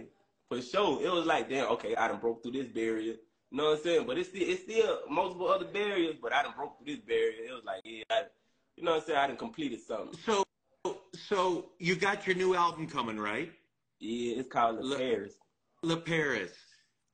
For 0.49 0.61
sure. 0.61 1.01
It 1.01 1.11
was 1.11 1.25
like, 1.25 1.49
damn, 1.49 1.67
okay, 1.71 1.95
I 1.95 2.07
done 2.07 2.19
broke 2.19 2.43
through 2.43 2.51
this 2.53 2.67
barrier. 2.67 3.15
You 3.51 3.57
know 3.57 3.71
what 3.71 3.77
I'm 3.77 3.83
saying? 3.83 4.07
But 4.07 4.17
it's 4.17 4.29
still 4.29 4.43
it's 4.43 4.63
still 4.63 4.99
multiple 5.09 5.47
other 5.49 5.65
barriers, 5.65 6.15
but 6.21 6.33
I 6.33 6.43
done 6.43 6.53
broke 6.55 6.77
through 6.77 6.95
this 6.95 7.03
barrier. 7.03 7.45
It 7.49 7.51
was 7.51 7.63
like, 7.65 7.81
yeah, 7.83 8.03
I, 8.09 8.23
you 8.77 8.83
know 8.83 8.91
what 8.91 9.01
I'm 9.01 9.07
saying? 9.07 9.19
I 9.19 9.27
done 9.27 9.37
completed 9.37 9.79
something. 9.81 10.17
So 10.25 10.43
so 11.13 11.71
you 11.79 11.95
got 11.95 12.25
your 12.25 12.35
new 12.35 12.55
album 12.55 12.87
coming, 12.87 13.19
right? 13.19 13.51
Yeah, 13.99 14.37
it's 14.39 14.49
called 14.49 14.77
the 14.77 14.83
Look- 14.83 14.99
Paris. 14.99 15.33
Le 15.83 15.97
Paris. 15.97 16.51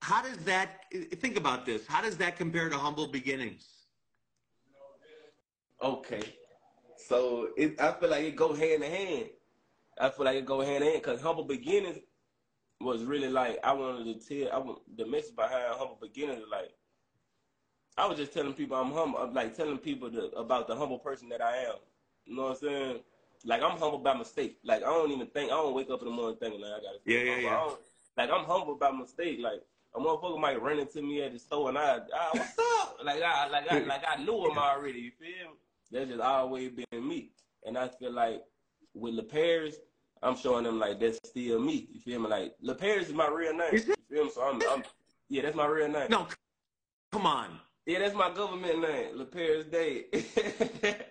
How 0.01 0.21
does 0.21 0.37
that? 0.39 0.83
Think 1.21 1.37
about 1.37 1.65
this. 1.65 1.87
How 1.87 2.01
does 2.01 2.17
that 2.17 2.37
compare 2.37 2.69
to 2.69 2.77
Humble 2.77 3.07
Beginnings? 3.07 3.67
Okay. 5.81 6.21
So 6.97 7.49
it, 7.57 7.79
I 7.79 7.93
feel 7.93 8.09
like 8.09 8.25
it 8.25 8.35
go 8.35 8.53
hand 8.53 8.83
in 8.83 8.91
hand. 8.91 9.25
I 9.99 10.09
feel 10.09 10.25
like 10.25 10.37
it 10.37 10.45
go 10.45 10.61
hand 10.61 10.83
in 10.83 10.91
hand 10.91 11.01
because 11.01 11.21
humble 11.21 11.45
beginnings 11.45 11.97
was 12.79 13.03
really 13.03 13.29
like 13.29 13.59
I 13.63 13.73
wanted 13.73 14.19
to 14.19 14.27
tell. 14.27 14.53
I 14.53 14.57
want 14.59 14.97
the 14.97 15.05
message 15.05 15.35
behind 15.35 15.65
humble 15.69 15.97
beginnings 15.99 16.43
like 16.51 16.71
I 17.97 18.05
was 18.05 18.17
just 18.17 18.33
telling 18.33 18.53
people 18.53 18.77
I'm 18.77 18.91
humble. 18.91 19.19
I'm 19.19 19.33
like 19.33 19.55
telling 19.55 19.77
people 19.79 20.09
the, 20.09 20.27
about 20.31 20.67
the 20.67 20.75
humble 20.75 20.99
person 20.99 21.29
that 21.29 21.41
I 21.41 21.57
am. 21.57 21.75
You 22.25 22.35
know 22.35 22.43
what 22.43 22.51
I'm 22.51 22.57
saying? 22.57 22.99
Like 23.45 23.63
I'm 23.63 23.77
humble 23.77 23.99
by 23.99 24.13
mistake. 24.13 24.59
Like 24.63 24.83
I 24.83 24.87
don't 24.87 25.11
even 25.11 25.27
think 25.27 25.51
I 25.51 25.55
don't 25.55 25.73
wake 25.73 25.89
up 25.89 26.01
in 26.01 26.09
the 26.09 26.13
morning 26.13 26.37
thinking 26.39 26.61
like 26.61 26.71
I 26.71 26.83
gotta. 26.83 26.99
feel 27.03 27.17
Yeah, 27.17 27.35
yeah, 27.35 27.41
yeah. 27.41 27.57
I 27.57 27.75
Like 28.17 28.29
I'm 28.31 28.45
humble 28.45 28.75
by 28.75 28.91
mistake. 28.91 29.39
Like 29.41 29.63
a 29.95 29.99
motherfucker 29.99 30.39
might 30.39 30.61
run 30.61 30.79
into 30.79 31.01
me 31.01 31.23
at 31.23 31.33
the 31.33 31.39
store 31.39 31.69
and 31.69 31.77
I, 31.77 31.99
ah, 32.13 32.29
what's 32.33 32.59
up? 32.59 32.97
Like 33.03 33.21
I, 33.23 33.47
like 33.47 33.71
I, 33.71 33.79
like 33.79 34.03
I 34.07 34.23
knew 34.23 34.45
him 34.45 34.57
already. 34.57 34.99
You 34.99 35.11
feel 35.19 35.51
me? 35.51 35.57
That's 35.91 36.09
just 36.09 36.21
always 36.21 36.71
been 36.71 37.07
me. 37.07 37.31
And 37.65 37.77
I 37.77 37.87
feel 37.87 38.11
like 38.11 38.43
with 38.93 39.15
Le 39.15 39.23
Paris, 39.23 39.77
I'm 40.23 40.35
showing 40.37 40.63
them 40.63 40.79
like 40.79 40.99
that's 40.99 41.19
still 41.25 41.59
me. 41.59 41.87
You 41.91 41.99
feel 41.99 42.19
me? 42.19 42.27
Like 42.29 42.55
Le 42.61 42.75
is 42.75 43.13
my 43.13 43.27
real 43.27 43.53
name. 43.55 43.69
You 43.73 43.79
feel 43.79 44.25
me? 44.25 44.31
So 44.33 44.41
I'm, 44.41 44.61
I'm, 44.69 44.83
yeah, 45.29 45.43
that's 45.43 45.55
my 45.55 45.65
real 45.67 45.87
name. 45.89 46.07
No, 46.09 46.27
come 47.11 47.25
on. 47.25 47.59
Yeah, 47.85 47.99
that's 47.99 48.15
my 48.15 48.29
government 48.33 48.81
name, 48.81 49.17
Le 49.17 49.25
Paris 49.25 49.65
Day. 49.67 50.05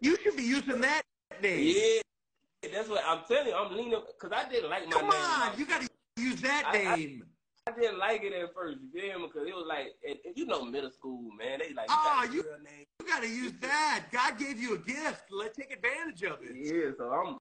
You 0.00 0.16
should 0.20 0.36
be 0.36 0.42
using 0.42 0.80
that 0.80 1.02
name. 1.40 1.76
yeah, 1.76 2.68
that's 2.74 2.88
what 2.88 3.04
I'm 3.06 3.20
telling 3.28 3.46
you. 3.48 3.54
I'm 3.54 3.72
leaning 3.76 4.00
because 4.20 4.36
I 4.36 4.48
didn't 4.50 4.68
like 4.68 4.86
my 4.86 4.90
Come 4.92 5.08
name. 5.08 5.12
on, 5.14 5.56
you 5.58 5.64
got 5.64 5.80
to 5.80 5.88
use 6.16 6.40
that 6.40 6.64
I- 6.66 6.78
I- 6.92 6.96
name. 6.96 7.22
I 7.68 7.70
didn't 7.80 7.98
like 8.00 8.24
it 8.24 8.32
at 8.32 8.52
first, 8.52 8.78
you 8.82 8.90
feel 9.00 9.20
me? 9.20 9.28
Because 9.28 9.46
it 9.46 9.54
was 9.54 9.66
like, 9.68 9.94
and, 10.04 10.18
and 10.24 10.36
you 10.36 10.46
know, 10.46 10.64
middle 10.64 10.90
school, 10.90 11.30
man. 11.38 11.60
They 11.60 11.72
like, 11.72 11.86
Ah, 11.88 12.24
you 12.24 12.28
got 12.28 12.34
you- 12.34 12.42
real 12.42 12.58
name. 12.64 12.84
You 13.00 13.06
got 13.06 13.22
to 13.22 13.28
use 13.28 13.52
that. 13.60 14.06
God 14.10 14.36
gave 14.36 14.60
you 14.60 14.74
a 14.74 14.78
gift. 14.78 15.22
Let's 15.30 15.56
take 15.56 15.72
advantage 15.72 16.24
of 16.24 16.38
it. 16.42 16.56
Yeah, 16.56 16.90
so 16.98 17.04
I'm, 17.12 17.36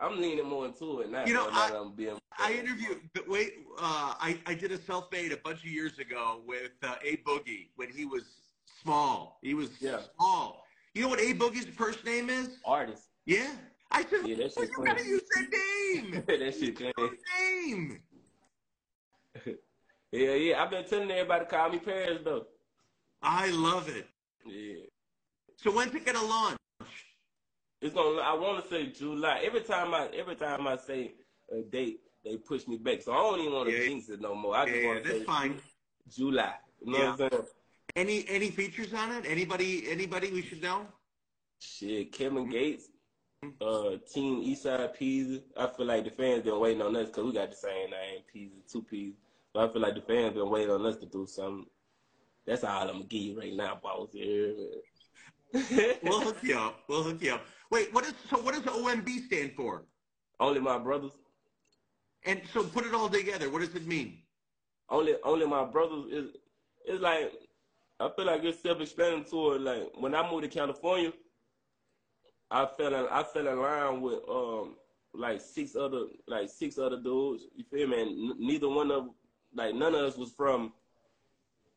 I'm 0.00 0.20
leaning 0.20 0.46
more 0.46 0.64
into 0.66 1.00
it 1.00 1.10
now. 1.10 1.26
You 1.26 1.34
know, 1.34 1.48
I- 1.52 1.72
I'm 1.76 1.92
being, 1.92 2.18
I 2.38 2.54
interviewed, 2.54 3.00
wait, 3.28 3.52
uh, 3.78 4.14
I, 4.18 4.38
I 4.46 4.54
did 4.54 4.72
a 4.72 4.78
self-made 4.78 5.32
a 5.32 5.36
bunch 5.36 5.58
of 5.58 5.66
years 5.66 5.98
ago 5.98 6.40
with 6.46 6.72
uh, 6.82 6.94
A 7.04 7.18
Boogie 7.18 7.68
when 7.76 7.90
he 7.90 8.06
was 8.06 8.22
small. 8.82 9.38
He 9.42 9.52
was 9.52 9.70
Yeah. 9.80 10.00
small. 10.16 10.64
You 10.94 11.02
know 11.02 11.08
what 11.08 11.20
A 11.20 11.34
Boogie's 11.34 11.66
first 11.66 12.04
name 12.04 12.30
is? 12.30 12.48
artist. 12.64 13.04
Yeah. 13.26 13.50
I 13.90 14.02
said, 14.04 14.26
Yeah, 14.26 14.36
that 14.36 14.52
well, 14.56 14.66
you 14.66 14.84
got 14.86 14.98
to 14.98 15.04
use 15.04 15.22
that 15.34 15.46
name. 15.50 16.24
that 16.26 16.54
shit. 16.54 16.80
Your 16.80 17.10
name. 17.38 18.00
Yeah, 20.12 20.34
yeah. 20.34 20.60
I've 20.60 20.70
been 20.72 20.84
telling 20.86 21.08
everybody 21.08 21.44
to 21.44 21.48
call 21.50 21.70
me 21.70 21.78
Paris 21.78 22.18
though. 22.24 22.46
I 23.22 23.48
love 23.50 23.88
it. 23.88 24.08
Yeah. 24.44 24.82
So 25.54 25.70
when's 25.70 25.94
it 25.94 26.04
gonna 26.04 26.20
launch? 26.26 26.58
It's 27.80 27.94
gonna. 27.94 28.20
I 28.20 28.34
want 28.34 28.62
to 28.62 28.68
say 28.70 28.86
July. 28.86 29.40
Every 29.44 29.62
time 29.62 29.94
I, 29.94 30.08
every 30.14 30.36
time 30.36 30.66
I 30.66 30.76
say 30.76 31.12
a 31.50 31.62
date, 31.62 32.00
they 32.24 32.36
push 32.36 32.66
me 32.68 32.76
back. 32.76 33.02
So 33.02 33.12
I 33.12 33.16
don't 33.16 33.40
even 33.40 33.52
want 33.52 33.68
to 33.70 33.74
Yeah. 33.76 33.84
jinx 33.88 34.08
it 34.10 34.20
no 34.20 34.34
more. 34.34 34.54
I 34.56 34.66
just 34.66 34.76
Yeah, 34.82 34.86
want 34.86 35.04
to 35.04 35.18
say 35.18 35.24
fine. 35.24 35.60
July. 36.14 36.54
You 36.84 36.92
know 36.92 36.98
what 36.98 37.20
I'm 37.22 37.30
saying? 37.30 37.44
Any 37.96 38.24
any 38.28 38.50
features 38.50 38.92
on 38.92 39.12
it? 39.12 39.24
Anybody 39.26 39.90
anybody 39.90 40.30
we 40.30 40.42
should 40.42 40.62
know? 40.62 40.86
Shit, 41.58 42.12
Kevin 42.12 42.48
Gates, 42.48 42.88
uh, 43.60 43.96
Team 44.12 44.42
Eastside 44.42 44.96
Peezy. 44.96 45.42
I 45.56 45.66
feel 45.68 45.86
like 45.86 46.04
the 46.04 46.10
fans 46.10 46.42
been 46.44 46.58
waiting 46.60 46.82
on 46.82 46.96
us 46.96 47.08
because 47.08 47.24
we 47.24 47.32
got 47.32 47.50
the 47.50 47.56
same 47.56 47.90
name, 47.90 48.20
Peezy, 48.34 48.70
two 48.70 48.82
Peezy. 48.82 49.14
But 49.52 49.68
I 49.68 49.72
feel 49.72 49.82
like 49.82 49.94
the 49.94 50.00
fans 50.02 50.34
been 50.34 50.48
waiting 50.48 50.70
on 50.70 50.86
us 50.86 50.96
to 50.98 51.06
do 51.06 51.26
something. 51.26 51.66
That's 52.46 52.64
all 52.64 52.82
I'm 52.82 52.88
gonna 52.92 53.04
give 53.04 53.20
you 53.22 53.38
right 53.38 53.54
now, 53.54 53.78
boss. 53.82 54.10
Yeah. 54.12 54.52
We'll 56.02 56.20
hook 56.20 56.36
you 56.42 56.56
up. 56.58 56.80
We'll 56.88 57.02
hook 57.02 57.20
you 57.20 57.34
up. 57.34 57.44
Wait, 57.70 57.92
what 57.94 58.04
is 58.04 58.14
so? 58.28 58.40
What 58.40 58.54
does 58.54 58.64
OMB 58.64 59.26
stand 59.26 59.52
for? 59.56 59.84
only 60.40 60.60
my 60.60 60.78
brothers. 60.78 61.12
And 62.24 62.40
so 62.52 62.64
put 62.64 62.86
it 62.86 62.94
all 62.94 63.08
together. 63.08 63.50
What 63.50 63.60
does 63.60 63.74
it 63.74 63.86
mean? 63.86 64.18
Only, 64.88 65.14
only 65.22 65.46
my 65.46 65.64
brothers 65.64 66.06
is. 66.10 66.30
It's 66.84 67.00
like 67.00 67.32
I 68.00 68.08
feel 68.16 68.26
like 68.26 68.42
it's 68.44 68.62
self-explanatory. 68.62 69.58
Like 69.58 69.90
when 69.98 70.14
I 70.14 70.28
moved 70.28 70.44
to 70.44 70.48
California, 70.48 71.12
I 72.50 72.66
fell 72.66 72.94
in, 72.94 73.06
I 73.10 73.22
fell 73.22 73.46
in 73.46 73.60
line 73.60 74.00
with 74.00 74.20
um 74.28 74.76
like 75.14 75.40
six 75.40 75.76
other 75.76 76.04
like 76.26 76.48
six 76.48 76.78
other 76.78 77.00
dudes. 77.00 77.44
You 77.54 77.64
feel 77.70 77.86
me? 77.88 78.00
And 78.00 78.32
n- 78.32 78.36
neither 78.38 78.68
one 78.68 78.90
of 78.90 79.10
like 79.54 79.74
none 79.74 79.94
of 79.94 80.00
us 80.02 80.16
was 80.16 80.32
from 80.32 80.72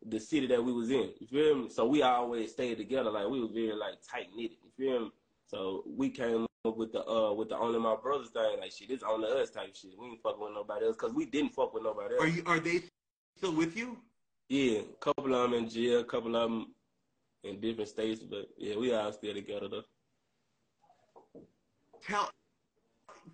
the 0.05 0.19
city 0.19 0.47
that 0.47 0.63
we 0.63 0.73
was 0.73 0.89
in. 0.89 1.11
You 1.19 1.27
feel 1.27 1.55
me? 1.55 1.69
So 1.69 1.85
we 1.85 2.01
always 2.01 2.51
stayed 2.51 2.77
together. 2.77 3.11
Like 3.11 3.27
we 3.29 3.39
was 3.41 3.51
very 3.51 3.73
like 3.73 3.95
tight 4.09 4.27
knitted. 4.35 4.57
You 4.63 4.71
feel 4.77 4.99
me? 5.01 5.11
So 5.47 5.83
we 5.85 6.09
came 6.09 6.45
up 6.65 6.77
with 6.77 6.91
the 6.93 7.05
uh 7.07 7.33
with 7.33 7.49
the 7.49 7.57
only 7.57 7.79
my 7.79 7.95
brothers 7.95 8.29
thing. 8.29 8.59
Like 8.59 8.71
shit, 8.71 8.89
it's 8.89 9.03
only 9.03 9.29
us 9.29 9.51
type 9.51 9.75
shit. 9.75 9.91
We 9.99 10.07
ain't 10.07 10.21
fucking 10.21 10.41
with 10.41 10.53
nobody 10.53 10.85
else 10.85 10.95
because 10.95 11.13
we 11.13 11.25
didn't 11.25 11.53
fuck 11.53 11.73
with 11.73 11.83
nobody 11.83 12.15
else. 12.15 12.23
Are 12.23 12.27
you 12.27 12.43
are 12.45 12.59
they 12.59 12.81
still 13.37 13.55
with 13.55 13.75
you? 13.75 13.97
Yeah, 14.49 14.79
a 14.79 14.97
couple 14.99 15.33
of 15.33 15.49
them 15.49 15.53
in 15.53 15.69
jail, 15.69 15.99
a 15.99 16.03
couple 16.03 16.35
of 16.35 16.49
them 16.49 16.73
in 17.43 17.59
different 17.59 17.89
states, 17.89 18.21
but 18.23 18.47
yeah, 18.57 18.75
we 18.75 18.93
all 18.93 19.11
still 19.11 19.33
together 19.33 19.67
though. 19.67 19.83
Tell 22.05 22.29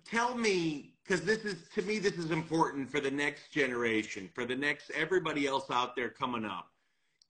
tell 0.04 0.34
me 0.34 0.94
because 1.04 1.22
this 1.22 1.44
is 1.44 1.68
to 1.74 1.82
me 1.82 1.98
this 1.98 2.14
is 2.14 2.30
important 2.30 2.90
for 2.90 3.00
the 3.00 3.10
next 3.10 3.50
generation, 3.50 4.28
for 4.34 4.44
the 4.44 4.56
next 4.56 4.90
everybody 4.90 5.46
else 5.46 5.70
out 5.70 5.94
there 5.96 6.08
coming 6.08 6.44
up. 6.44 6.68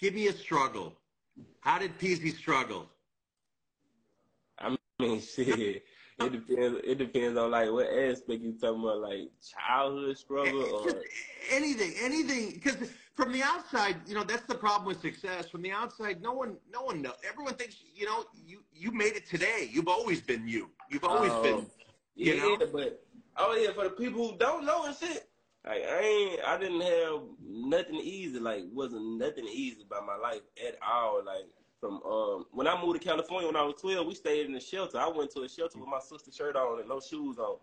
Give 0.00 0.14
me 0.14 0.28
a 0.28 0.32
struggle. 0.32 0.94
How 1.60 1.78
did 1.78 1.98
Peezy 1.98 2.34
struggle? 2.34 2.88
I 5.00 5.06
mean, 5.08 5.20
shit. 5.20 5.84
It 6.18 6.32
depends. 6.32 6.80
It 6.84 6.98
depends 6.98 7.38
on 7.38 7.50
like 7.50 7.70
what 7.70 7.86
aspect 7.86 8.42
you 8.42 8.52
talking 8.60 8.82
about, 8.82 8.98
like 8.98 9.30
childhood 9.42 10.18
struggle 10.18 10.62
or 10.62 11.02
anything, 11.50 11.94
anything. 12.02 12.52
Because 12.52 12.76
from 13.14 13.32
the 13.32 13.42
outside, 13.42 13.96
you 14.06 14.14
know, 14.14 14.24
that's 14.24 14.42
the 14.44 14.54
problem 14.54 14.86
with 14.86 15.00
success. 15.00 15.48
From 15.48 15.62
the 15.62 15.70
outside, 15.72 16.20
no 16.20 16.32
one, 16.32 16.56
no 16.70 16.82
one 16.82 17.00
knows. 17.00 17.14
Everyone 17.26 17.54
thinks, 17.54 17.76
you 17.94 18.04
know, 18.06 18.24
you 18.46 18.62
you 18.72 18.90
made 18.92 19.14
it 19.16 19.26
today. 19.26 19.68
You've 19.72 19.88
always 19.88 20.20
been 20.20 20.46
you. 20.46 20.68
You've 20.90 21.04
always 21.04 21.32
Oh. 21.32 21.42
been 21.42 21.70
You 22.16 22.34
yeah, 22.34 22.56
know? 22.58 22.66
but 22.72 23.02
oh 23.38 23.54
yeah, 23.56 23.72
for 23.72 23.84
the 23.84 23.90
people 23.90 24.32
who 24.32 24.36
don't 24.38 24.66
know 24.66 24.84
and 24.84 24.94
shit, 24.96 25.26
like 25.66 25.82
I 25.84 26.00
ain't, 26.00 26.40
I 26.46 26.58
didn't 26.58 26.80
have 26.82 27.20
nothing 27.42 27.96
easy. 27.96 28.38
Like 28.38 28.64
wasn't 28.72 29.18
nothing 29.18 29.46
easy 29.46 29.82
about 29.86 30.04
my 30.06 30.16
life 30.16 30.42
at 30.66 30.76
all. 30.86 31.22
Like 31.24 31.46
from 31.80 32.02
um 32.04 32.46
when 32.52 32.68
I 32.68 32.80
moved 32.80 33.00
to 33.00 33.08
California 33.08 33.46
when 33.46 33.56
I 33.56 33.62
was 33.62 33.80
twelve, 33.80 34.06
we 34.06 34.14
stayed 34.14 34.46
in 34.46 34.54
a 34.54 34.60
shelter. 34.60 34.98
I 34.98 35.08
went 35.08 35.32
to 35.32 35.42
a 35.42 35.48
shelter 35.48 35.78
with 35.78 35.88
my 35.88 36.00
sister's 36.00 36.36
shirt 36.36 36.56
on 36.56 36.78
and 36.78 36.88
no 36.88 37.00
shoes 37.00 37.38
on. 37.38 37.56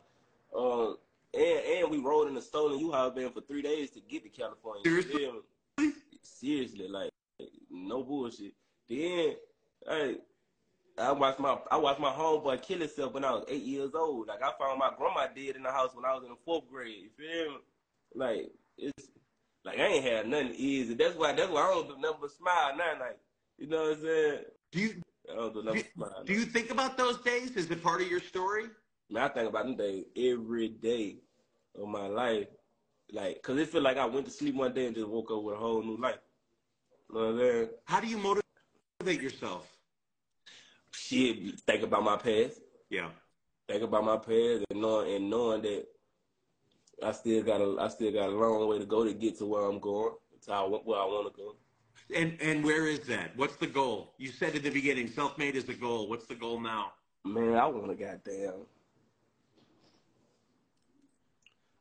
Um, 0.55 0.97
and 1.33 1.83
and 1.83 1.91
we 1.91 1.99
rode 1.99 2.27
in 2.27 2.37
a 2.37 2.41
stolen 2.41 2.79
U-Haul 2.79 3.11
van 3.11 3.31
for 3.31 3.41
three 3.41 3.61
days 3.61 3.91
to 3.91 3.99
get 4.01 4.23
to 4.23 4.29
California. 4.29 4.83
Seriously? 4.83 5.93
Seriously, 6.23 6.87
like 6.87 7.11
no 7.69 8.03
bullshit. 8.03 8.53
Then, 8.89 9.35
hey, 9.87 10.17
I 10.97 11.11
watched 11.11 11.39
my 11.39 11.57
I 11.69 11.77
watched 11.77 11.99
my 11.99 12.11
homeboy 12.11 12.61
kill 12.61 12.79
himself 12.79 13.13
when 13.13 13.23
I 13.23 13.31
was 13.31 13.45
eight 13.47 13.63
years 13.63 13.91
old. 13.93 14.27
Like 14.27 14.41
I 14.41 14.51
found 14.59 14.79
my 14.79 14.91
grandma 14.97 15.27
dead 15.27 15.55
in 15.55 15.63
the 15.63 15.71
house 15.71 15.91
when 15.93 16.05
I 16.05 16.13
was 16.13 16.23
in 16.23 16.29
the 16.29 16.37
fourth 16.43 16.69
grade. 16.69 17.03
You 17.03 17.09
feel 17.17 17.51
me? 17.51 17.59
Like 18.15 18.51
it's 18.77 19.09
like 19.63 19.79
I 19.79 19.87
ain't 19.87 20.05
had 20.05 20.27
nothing 20.27 20.55
easy. 20.55 20.95
That's 20.95 21.15
why 21.15 21.33
that's 21.33 21.51
why 21.51 21.61
I 21.61 21.71
don't 21.71 21.87
do 21.87 22.01
nothing 22.01 22.17
but 22.21 22.31
smile 22.31 22.75
now. 22.77 22.99
Like 22.99 23.19
you 23.57 23.67
know 23.67 23.83
what 23.83 23.97
I'm 23.97 24.01
saying? 24.01 24.39
Do 24.71 24.79
you 24.79 25.01
I 25.29 25.35
don't 25.35 25.53
do 25.53 25.63
nothing 25.63 25.83
but 25.95 26.09
smile. 26.09 26.23
do 26.25 26.33
you 26.33 26.45
think 26.45 26.71
about 26.71 26.97
those 26.97 27.17
days? 27.19 27.51
Is 27.51 27.69
it 27.69 27.83
part 27.83 28.01
of 28.01 28.07
your 28.07 28.21
story? 28.21 28.65
Man, 29.09 29.23
I 29.23 29.27
think 29.29 29.49
about 29.49 29.65
them 29.65 29.75
days 29.75 30.05
every 30.15 30.69
day 30.69 31.17
of 31.79 31.87
my 31.87 32.07
life. 32.07 32.47
Like, 33.11 33.41
cause 33.41 33.57
it 33.57 33.69
feel 33.69 33.81
like 33.81 33.97
I 33.97 34.05
went 34.05 34.25
to 34.25 34.31
sleep 34.31 34.55
one 34.55 34.73
day 34.73 34.87
and 34.87 34.95
just 34.95 35.07
woke 35.07 35.31
up 35.31 35.43
with 35.43 35.55
a 35.55 35.57
whole 35.57 35.81
new 35.81 35.97
life. 35.97 36.19
You 37.09 37.15
know 37.15 37.21
what 37.21 37.29
I'm 37.29 37.39
saying? 37.39 37.69
How 37.85 37.99
do 38.01 38.07
you 38.07 38.17
motivate 38.17 39.21
yourself? 39.21 39.65
Shit, 40.91 41.59
think 41.61 41.83
about 41.83 42.03
my 42.03 42.17
past. 42.17 42.59
Yeah. 42.89 43.09
think 43.67 43.83
about 43.83 44.03
my 44.03 44.17
past 44.17 44.65
and 44.69 44.81
knowing 44.81 45.15
and 45.15 45.29
knowing 45.29 45.61
that 45.61 45.85
I 47.03 47.11
still 47.11 47.43
got 47.43 47.61
a 47.61 47.77
I 47.79 47.87
still 47.89 48.11
got 48.11 48.29
a 48.29 48.35
long 48.35 48.67
way 48.67 48.79
to 48.79 48.85
go 48.85 49.03
to 49.03 49.13
get 49.13 49.37
to 49.39 49.45
where 49.45 49.63
I'm 49.63 49.79
going, 49.79 50.15
to 50.45 50.51
where 50.51 50.99
I 50.99 51.05
want 51.05 51.33
to 51.33 51.41
go. 51.41 51.55
And 52.13 52.37
and 52.41 52.63
where 52.63 52.87
is 52.87 53.01
that? 53.01 53.35
What's 53.35 53.57
the 53.57 53.67
goal? 53.67 54.13
You 54.17 54.31
said 54.31 54.55
at 54.55 54.63
the 54.63 54.69
beginning, 54.69 55.07
self-made 55.07 55.55
is 55.55 55.65
the 55.65 55.73
goal. 55.73 56.07
What's 56.07 56.25
the 56.25 56.35
goal 56.35 56.59
now? 56.59 56.93
Man, 57.25 57.55
I 57.55 57.65
want 57.65 57.89
to 57.89 57.95
goddamn. 57.95 58.65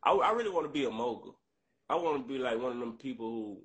I 0.03 0.11
I 0.11 0.31
really 0.31 0.49
want 0.49 0.65
to 0.65 0.71
be 0.71 0.85
a 0.85 0.89
mogul. 0.89 1.37
I 1.89 1.95
want 1.95 2.21
to 2.21 2.27
be 2.27 2.37
like 2.37 2.59
one 2.61 2.73
of 2.73 2.79
them 2.79 2.97
people 2.97 3.29
who, 3.29 3.57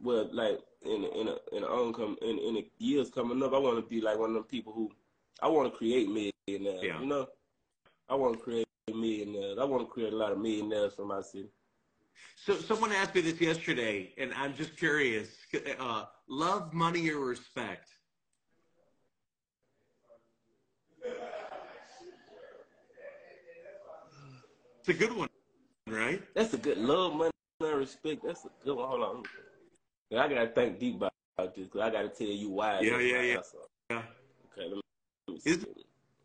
well, 0.00 0.28
like 0.32 0.60
in 0.82 1.04
in 1.04 1.28
a, 1.28 1.56
in 1.56 1.64
a 1.64 2.24
in 2.24 2.38
in 2.38 2.54
the 2.54 2.70
years 2.78 3.10
coming 3.10 3.42
up, 3.42 3.52
I 3.52 3.58
want 3.58 3.76
to 3.76 3.82
be 3.82 4.00
like 4.00 4.18
one 4.18 4.30
of 4.30 4.34
them 4.34 4.44
people 4.44 4.72
who 4.72 4.90
I 5.42 5.48
want 5.48 5.72
to 5.72 5.76
create 5.76 6.08
millionaires. 6.08 6.82
Yeah. 6.82 7.00
You 7.00 7.06
know, 7.06 7.26
I 8.08 8.14
want 8.14 8.34
to 8.34 8.40
create 8.40 8.66
millionaires. 8.88 9.58
I 9.58 9.64
want 9.64 9.82
to 9.82 9.92
create 9.92 10.12
a 10.12 10.16
lot 10.16 10.30
of 10.30 10.38
millionaires 10.38 10.94
for 10.94 11.04
my 11.04 11.22
city. 11.22 11.48
So 12.36 12.56
someone 12.56 12.92
asked 12.92 13.14
me 13.14 13.20
this 13.20 13.40
yesterday, 13.40 14.12
and 14.18 14.32
I'm 14.34 14.54
just 14.54 14.76
curious. 14.76 15.28
Uh, 15.78 16.04
love, 16.28 16.72
money, 16.72 17.10
or 17.10 17.20
respect? 17.20 17.88
It's 24.80 24.88
a 24.88 24.94
good 24.94 25.16
one, 25.16 25.28
right? 25.86 26.20
That's 26.34 26.52
a 26.54 26.58
good 26.58 26.78
love, 26.78 27.14
money, 27.14 27.30
and 27.60 27.74
respect. 27.76 28.22
That's 28.26 28.44
a 28.44 28.50
good 28.64 28.76
one. 28.76 28.88
Hold 28.88 29.02
on. 29.02 29.22
I 30.18 30.28
gotta 30.28 30.48
think 30.48 30.78
deep 30.78 30.96
about 30.96 31.12
this 31.38 31.66
because 31.66 31.80
I 31.80 31.90
gotta 31.90 32.08
tell 32.08 32.26
you 32.26 32.50
why. 32.50 32.80
Yeah, 32.80 32.98
yeah, 32.98 33.22
yeah. 33.22 33.36
Yeah. 33.90 34.02
Okay, 34.52 34.68
let 34.68 34.70
me, 34.76 34.82
let 35.28 35.34
me 35.34 35.40
Is- 35.44 35.66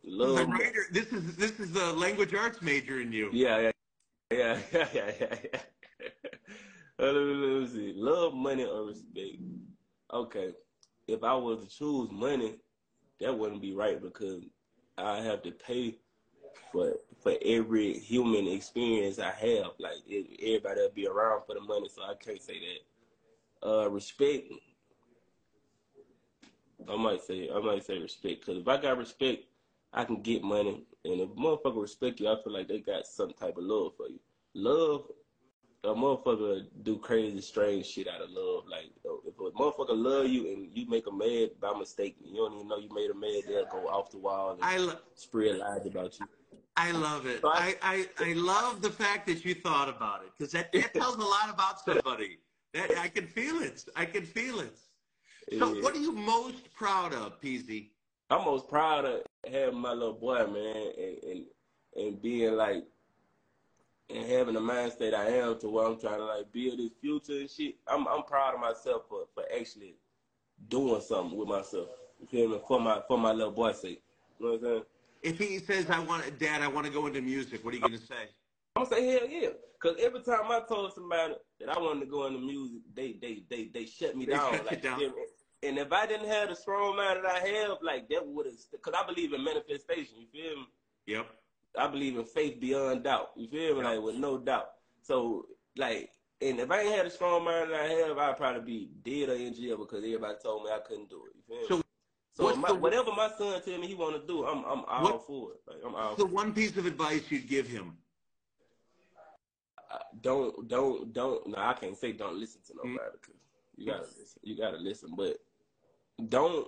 Love, 0.09 0.47
money- 0.47 0.63
writer, 0.63 0.85
this 0.91 1.07
is 1.07 1.35
this 1.35 1.59
is 1.59 1.73
the 1.73 1.91
language 1.93 2.33
arts 2.33 2.61
major 2.61 3.01
in 3.01 3.11
you. 3.11 3.29
yeah, 3.33 3.59
yeah, 3.59 3.71
yeah, 4.31 4.59
yeah, 4.73 4.87
yeah, 4.93 5.11
yeah. 5.19 5.35
yeah. 5.53 5.59
Let 6.99 7.13
me 7.13 7.67
see. 7.67 7.93
Love, 7.95 8.33
money, 8.33 8.65
or 8.65 8.85
respect. 8.85 9.37
Okay, 10.13 10.53
if 11.07 11.23
I 11.23 11.35
was 11.35 11.63
to 11.63 11.69
choose 11.69 12.09
money, 12.11 12.55
that 13.19 13.37
wouldn't 13.37 13.61
be 13.61 13.73
right 13.73 14.01
because 14.01 14.43
I 14.97 15.21
have 15.21 15.43
to 15.43 15.51
pay 15.51 15.97
for 16.71 16.93
for 17.21 17.33
every 17.45 17.93
human 17.93 18.47
experience 18.47 19.19
I 19.19 19.31
have. 19.31 19.71
Like 19.79 19.97
everybody 20.09 20.81
will 20.81 20.91
be 20.93 21.07
around 21.07 21.43
for 21.45 21.53
the 21.53 21.61
money, 21.61 21.89
so 21.89 22.03
I 22.03 22.13
can't 22.15 22.41
say 22.41 22.59
that. 22.59 23.67
Uh, 23.67 23.89
respect. 23.89 24.51
I 26.89 26.95
might 26.95 27.21
say 27.21 27.49
I 27.53 27.59
might 27.59 27.85
say 27.85 27.99
respect 27.99 28.45
because 28.45 28.61
if 28.61 28.67
I 28.67 28.81
got 28.81 28.97
respect, 28.97 29.43
I 29.93 30.03
can 30.03 30.21
get 30.21 30.43
money, 30.43 30.83
and 31.05 31.21
if 31.21 31.29
motherfucker 31.29 31.81
respect 31.81 32.19
you, 32.19 32.29
I 32.29 32.41
feel 32.43 32.53
like 32.53 32.67
they 32.67 32.79
got 32.79 33.05
some 33.05 33.33
type 33.33 33.57
of 33.57 33.63
love 33.63 33.93
for 33.97 34.07
you. 34.07 34.19
Love, 34.53 35.07
a 35.83 35.89
motherfucker 35.89 36.65
do 36.83 36.97
crazy, 36.97 37.39
strange 37.41 37.85
shit 37.85 38.07
out 38.07 38.21
of 38.21 38.29
love. 38.31 38.63
Like 38.69 38.91
if 39.25 39.37
a 39.39 39.51
motherfucker 39.57 39.95
love 39.97 40.27
you 40.27 40.47
and 40.51 40.69
you 40.75 40.87
make 40.89 41.07
a 41.07 41.11
mad 41.11 41.51
by 41.61 41.77
mistake, 41.77 42.17
you 42.23 42.35
don't 42.37 42.55
even 42.55 42.67
know 42.67 42.77
you 42.77 42.89
made 42.93 43.09
a 43.09 43.13
mad, 43.13 43.43
they'll 43.47 43.65
go 43.67 43.87
off 43.87 44.11
the 44.11 44.17
wall 44.17 44.53
and 44.53 44.63
I 44.63 44.77
lo- 44.77 44.97
spread 45.15 45.57
lies 45.57 45.85
about 45.85 46.19
you. 46.19 46.27
I 46.75 46.91
love 46.91 47.25
it. 47.25 47.41
So 47.41 47.49
I, 47.49 47.75
I- 47.81 48.07
I, 48.19 48.29
I 48.29 48.33
love 48.33 48.81
the 48.81 48.89
fact 48.89 49.27
that 49.27 49.45
you 49.45 49.53
thought 49.55 49.89
about 49.89 50.23
it 50.23 50.31
because 50.37 50.51
that, 50.53 50.71
that 50.73 50.93
tells 50.93 51.15
a 51.15 51.19
lot 51.19 51.49
about 51.53 51.79
somebody. 51.81 52.39
That 52.73 52.91
I 52.97 53.07
can 53.07 53.25
feel 53.25 53.61
it. 53.61 53.83
I 53.95 54.05
can 54.05 54.25
feel 54.25 54.59
it. 54.59 54.77
So, 55.57 55.73
Yeah. 55.73 55.81
what 55.81 55.95
are 55.95 55.99
you 55.99 56.11
most 56.11 56.71
proud 56.75 57.13
of, 57.13 57.39
Peezy? 57.41 57.91
I'm 58.29 58.43
most 58.43 58.67
proud 58.67 59.05
of 59.05 59.21
having 59.49 59.79
my 59.79 59.93
little 59.93 60.13
boy, 60.13 60.45
man, 60.47 60.91
and 60.97 61.17
and, 61.23 61.45
and 61.95 62.21
being 62.21 62.55
like 62.55 62.83
and 64.09 64.25
having 64.29 64.53
the 64.53 64.59
mind 64.59 64.91
state 64.93 65.13
I 65.13 65.27
am 65.27 65.59
to 65.59 65.69
where 65.69 65.85
I'm 65.85 65.99
trying 65.99 66.19
to 66.19 66.25
like 66.25 66.51
build 66.51 66.79
this 66.79 66.91
future 67.01 67.39
and 67.39 67.49
shit. 67.49 67.75
I'm 67.87 68.07
I'm 68.07 68.23
proud 68.23 68.55
of 68.55 68.61
myself 68.61 69.03
for, 69.09 69.25
for 69.33 69.43
actually 69.53 69.95
doing 70.69 71.01
something 71.01 71.37
with 71.37 71.47
myself. 71.47 71.89
You 72.19 72.27
feel 72.27 72.49
me? 72.49 72.59
For 72.67 72.79
my 72.79 73.01
for 73.07 73.17
my 73.17 73.31
little 73.31 73.51
boy's 73.51 73.81
sake. 73.81 74.01
You 74.39 74.45
know 74.45 74.51
what 74.53 74.59
I'm 74.61 74.65
saying? 74.65 74.83
If 75.23 75.39
he 75.39 75.59
says, 75.59 75.89
"I 75.89 75.99
want, 75.99 76.39
Dad, 76.39 76.61
I 76.61 76.67
want 76.67 76.85
to 76.85 76.93
go 76.93 77.07
into 77.07 77.21
music," 77.21 77.65
what 77.65 77.73
are 77.73 77.77
you 77.77 77.81
going 77.81 77.93
to 77.93 77.99
say? 77.99 78.29
I'm 78.75 78.83
gonna 78.83 78.95
say 78.95 79.07
hell 79.07 79.27
yeah. 79.27 79.49
Cause 79.81 79.95
every 79.99 80.21
time 80.21 80.49
I 80.49 80.61
told 80.67 80.93
somebody 80.93 81.35
that 81.59 81.69
I 81.69 81.79
wanted 81.79 82.01
to 82.01 82.05
go 82.07 82.25
into 82.25 82.39
music, 82.39 82.81
they 82.95 83.13
they 83.21 83.43
they 83.49 83.69
they 83.73 83.85
shut 83.85 84.15
me 84.15 84.25
They 84.25 84.33
down. 84.33 84.53
shut 84.53 84.65
like, 84.65 84.81
down. 84.81 85.01
And 85.63 85.77
if 85.77 85.91
I 85.91 86.05
didn't 86.05 86.27
have 86.27 86.49
the 86.49 86.55
strong 86.55 86.95
mind 86.95 87.23
that 87.23 87.25
I 87.25 87.39
have, 87.39 87.77
like 87.81 88.07
that 88.09 88.25
would 88.25 88.45
have, 88.45 88.81
cause 88.81 88.93
I 88.95 89.05
believe 89.05 89.33
in 89.33 89.43
manifestation. 89.43 90.17
You 90.19 90.27
feel 90.31 90.55
me? 90.57 90.67
Yep. 91.07 91.27
I 91.77 91.87
believe 91.87 92.17
in 92.17 92.25
faith 92.25 92.59
beyond 92.59 93.03
doubt. 93.03 93.29
You 93.35 93.47
feel 93.47 93.75
me? 93.77 93.83
Like 93.83 94.01
with 94.01 94.15
no 94.15 94.37
doubt. 94.37 94.69
So 95.01 95.45
like, 95.77 96.11
and 96.41 96.59
if 96.59 96.69
I 96.71 96.81
ain't 96.81 96.95
had 96.95 97.05
a 97.05 97.09
strong 97.09 97.43
mind 97.45 97.71
that 97.71 97.79
I 97.81 97.87
have, 98.07 98.17
I'd 98.17 98.37
probably 98.37 98.61
be 98.61 98.89
dead 99.03 99.29
or 99.29 99.35
in 99.35 99.53
jail 99.53 99.77
because 99.77 100.03
everybody 100.03 100.35
told 100.43 100.63
me 100.63 100.71
I 100.71 100.79
couldn't 100.79 101.09
do 101.09 101.23
it. 101.25 101.33
You 101.35 101.67
feel 101.67 101.77
me? 101.77 101.83
So, 102.33 102.49
So, 102.51 102.55
my, 102.55 102.67
the- 102.67 102.75
whatever 102.75 103.11
my 103.11 103.29
son 103.37 103.59
tell 103.63 103.79
me 103.79 103.87
he 103.87 103.95
want 103.95 104.19
to 104.21 104.27
do, 104.27 104.45
I'm 104.45 104.59
I'm 104.65 104.83
all 104.85 105.03
What- 105.03 105.25
for 105.27 105.51
it. 105.53 105.61
Like 105.67 105.77
I'm 105.85 105.95
all. 105.95 106.15
The 106.15 106.25
one 106.25 106.53
piece 106.53 106.77
of 106.77 106.85
advice 106.85 107.23
you'd 107.31 107.47
give 107.47 107.67
him? 107.67 107.97
Uh, 109.91 109.97
don't 110.21 110.67
don't 110.67 111.13
don't. 111.13 111.47
No, 111.47 111.57
I 111.57 111.73
can't 111.73 111.97
say 111.97 112.11
don't 112.11 112.37
listen 112.37 112.61
to 112.67 112.73
Mm. 112.73 112.77
nobody 112.93 113.17
because 113.21 113.35
you 113.77 113.85
gotta 113.85 114.01
listen. 114.19 114.39
You 114.43 114.57
gotta 114.57 114.77
listen, 114.77 115.09
but 115.15 115.37
don't 116.29 116.67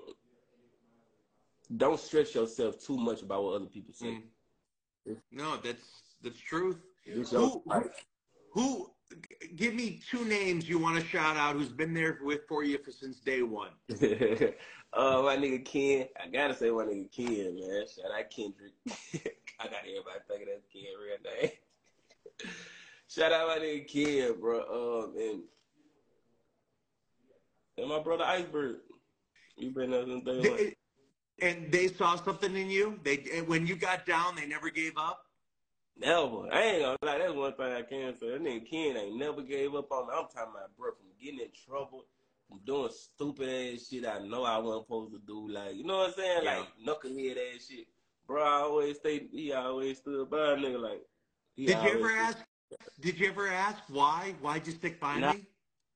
don't 1.78 2.00
stress 2.00 2.34
yourself 2.34 2.80
too 2.84 2.98
much 2.98 3.22
about 3.22 3.44
what 3.44 3.56
other 3.56 3.66
people 3.66 3.94
say. 3.94 4.08
Mm. 4.08 4.24
No, 5.32 5.58
that's 5.58 5.84
that's 6.24 6.40
truth. 6.40 6.78
Who, 7.06 7.24
who, 7.66 7.84
who? 8.54 8.92
Give 9.56 9.74
me 9.74 10.02
two 10.10 10.24
names 10.26 10.70
you 10.70 10.78
want 10.78 11.00
to 11.00 11.06
shout 11.06 11.36
out. 11.36 11.56
Who's 11.56 11.70
been 11.70 11.94
there 11.94 12.20
with 12.22 12.42
for 12.48 12.64
you 12.64 12.78
for 12.84 12.92
since 12.92 13.20
day 13.20 13.42
one? 13.42 13.72
uh, 13.90 15.22
my 15.24 15.36
nigga 15.36 15.66
Ken. 15.66 16.08
I 16.24 16.30
gotta 16.30 16.56
say 16.56 16.70
my 16.70 16.84
nigga 16.84 17.12
Ken, 17.12 17.56
man. 17.60 17.86
Shout 17.88 18.12
out 18.18 18.30
Kendrick. 18.30 18.74
I 19.60 19.66
got 19.66 19.82
everybody 19.82 20.20
thinking 20.28 20.48
that's 20.48 20.66
Ken 20.72 20.84
real 21.02 21.42
name. 21.42 21.52
Shout 23.10 23.32
out 23.32 23.48
my 23.48 23.58
nigga 23.58 23.88
Ken, 23.92 24.40
bro. 24.40 24.60
Um, 25.04 25.18
and 25.18 25.42
and 27.78 27.90
my 27.90 28.00
brother 28.00 28.26
Iceberg. 28.26 28.78
You 29.58 29.72
been 29.72 29.92
there 29.92 30.06
since 30.06 30.24
day 30.24 30.50
one. 30.50 30.72
And 31.42 31.72
they 31.72 31.88
saw 31.88 32.16
something 32.16 32.56
in 32.56 32.70
you. 32.70 33.00
They 33.04 33.44
when 33.48 33.66
you 33.68 33.76
got 33.76 34.06
down, 34.06 34.36
they 34.36 34.46
never 34.46 34.70
gave 34.70 34.98
up. 34.98 35.26
Never. 35.98 36.52
I 36.52 36.62
ain't 36.62 36.82
gonna 36.82 36.98
lie. 37.04 37.18
That's 37.18 37.34
one 37.34 37.54
thing 37.54 37.74
I 37.74 37.82
can 37.82 38.18
say. 38.18 38.30
That 38.32 38.42
nigga 38.42 38.70
Ken 38.70 38.98
ain't 38.98 39.18
never 39.18 39.42
gave 39.42 39.76
up 39.76 39.92
on 39.92 40.08
me. 40.08 40.14
I'm 40.16 40.28
talking 40.34 40.54
about, 40.56 40.76
bro, 40.78 40.92
from 40.92 41.08
getting 41.22 41.40
in 41.42 41.48
trouble, 41.66 42.06
from 42.48 42.60
doing 42.66 42.90
stupid 42.92 43.50
ass 43.50 43.88
shit 43.90 44.06
I 44.06 44.20
know 44.20 44.44
I 44.44 44.58
wasn't 44.58 44.86
supposed 44.86 45.14
to 45.14 45.20
do. 45.20 45.50
Like, 45.50 45.76
you 45.76 45.84
know 45.84 45.98
what 45.98 46.08
I'm 46.10 46.14
saying? 46.14 46.42
Yeah. 46.44 46.64
Like, 46.86 47.04
knucklehead 47.04 47.38
ass 47.56 47.68
shit. 47.70 47.88
Bro, 48.28 48.44
I 48.44 48.62
always 48.62 48.98
stay, 48.98 49.28
he 49.32 49.52
always 49.52 49.98
stood 49.98 50.30
by 50.30 50.38
a 50.38 50.56
nigga. 50.56 50.82
Like, 50.82 51.02
Did 51.58 51.70
you 51.84 51.90
ever 51.98 52.12
ask? 52.12 52.38
Did 53.00 53.20
you 53.20 53.28
ever 53.28 53.48
ask 53.48 53.80
why? 53.90 54.36
Why'd 54.42 54.68
you 54.68 54.74
stick 54.74 55.00
by 55.00 55.20
Nah. 55.20 55.34
me? 55.34 55.48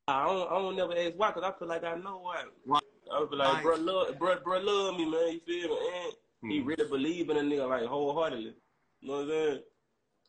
I 0.08 0.26
don't, 0.26 0.52
I 0.52 0.56
don't 0.56 0.76
never 0.76 0.98
ask 0.98 1.14
why, 1.16 1.32
because 1.32 1.44
I 1.44 1.58
feel 1.58 1.68
like 1.68 1.84
I 1.84 1.96
know 1.96 2.18
why. 2.20 2.44
Why? 2.66 2.80
I 3.14 3.28
feel 3.30 3.38
like, 3.38 3.54
Why? 3.56 3.62
bro, 3.62 3.76
love, 3.76 4.20
bro, 4.20 4.38
bro, 4.44 4.60
love 4.60 4.98
me, 4.98 5.06
man. 5.06 5.34
You 5.34 5.40
feel 5.46 5.70
me? 5.70 5.78
And 6.04 6.14
he 6.52 6.60
Hmm. 6.62 6.66
really 6.68 6.90
believe 6.90 7.30
in 7.30 7.38
a 7.38 7.42
nigga, 7.42 7.68
like, 7.70 7.86
wholeheartedly. 7.86 8.56
You 9.02 9.08
know 9.08 9.14
what 9.18 9.22
I'm 9.24 9.30
saying? 9.30 9.60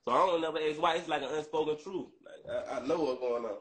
So 0.07 0.13
I 0.13 0.27
don't 0.27 0.41
never 0.43 0.59
ask 0.59 0.81
why. 0.81 0.97
It's 0.97 1.09
like 1.09 1.23
an 1.23 1.29
unspoken 1.35 1.77
truth. 1.83 2.09
Like 2.25 2.69
I, 2.69 2.77
I 2.81 2.87
know 2.87 3.01
what's 3.01 3.21
going 3.21 3.45
on. 3.45 3.57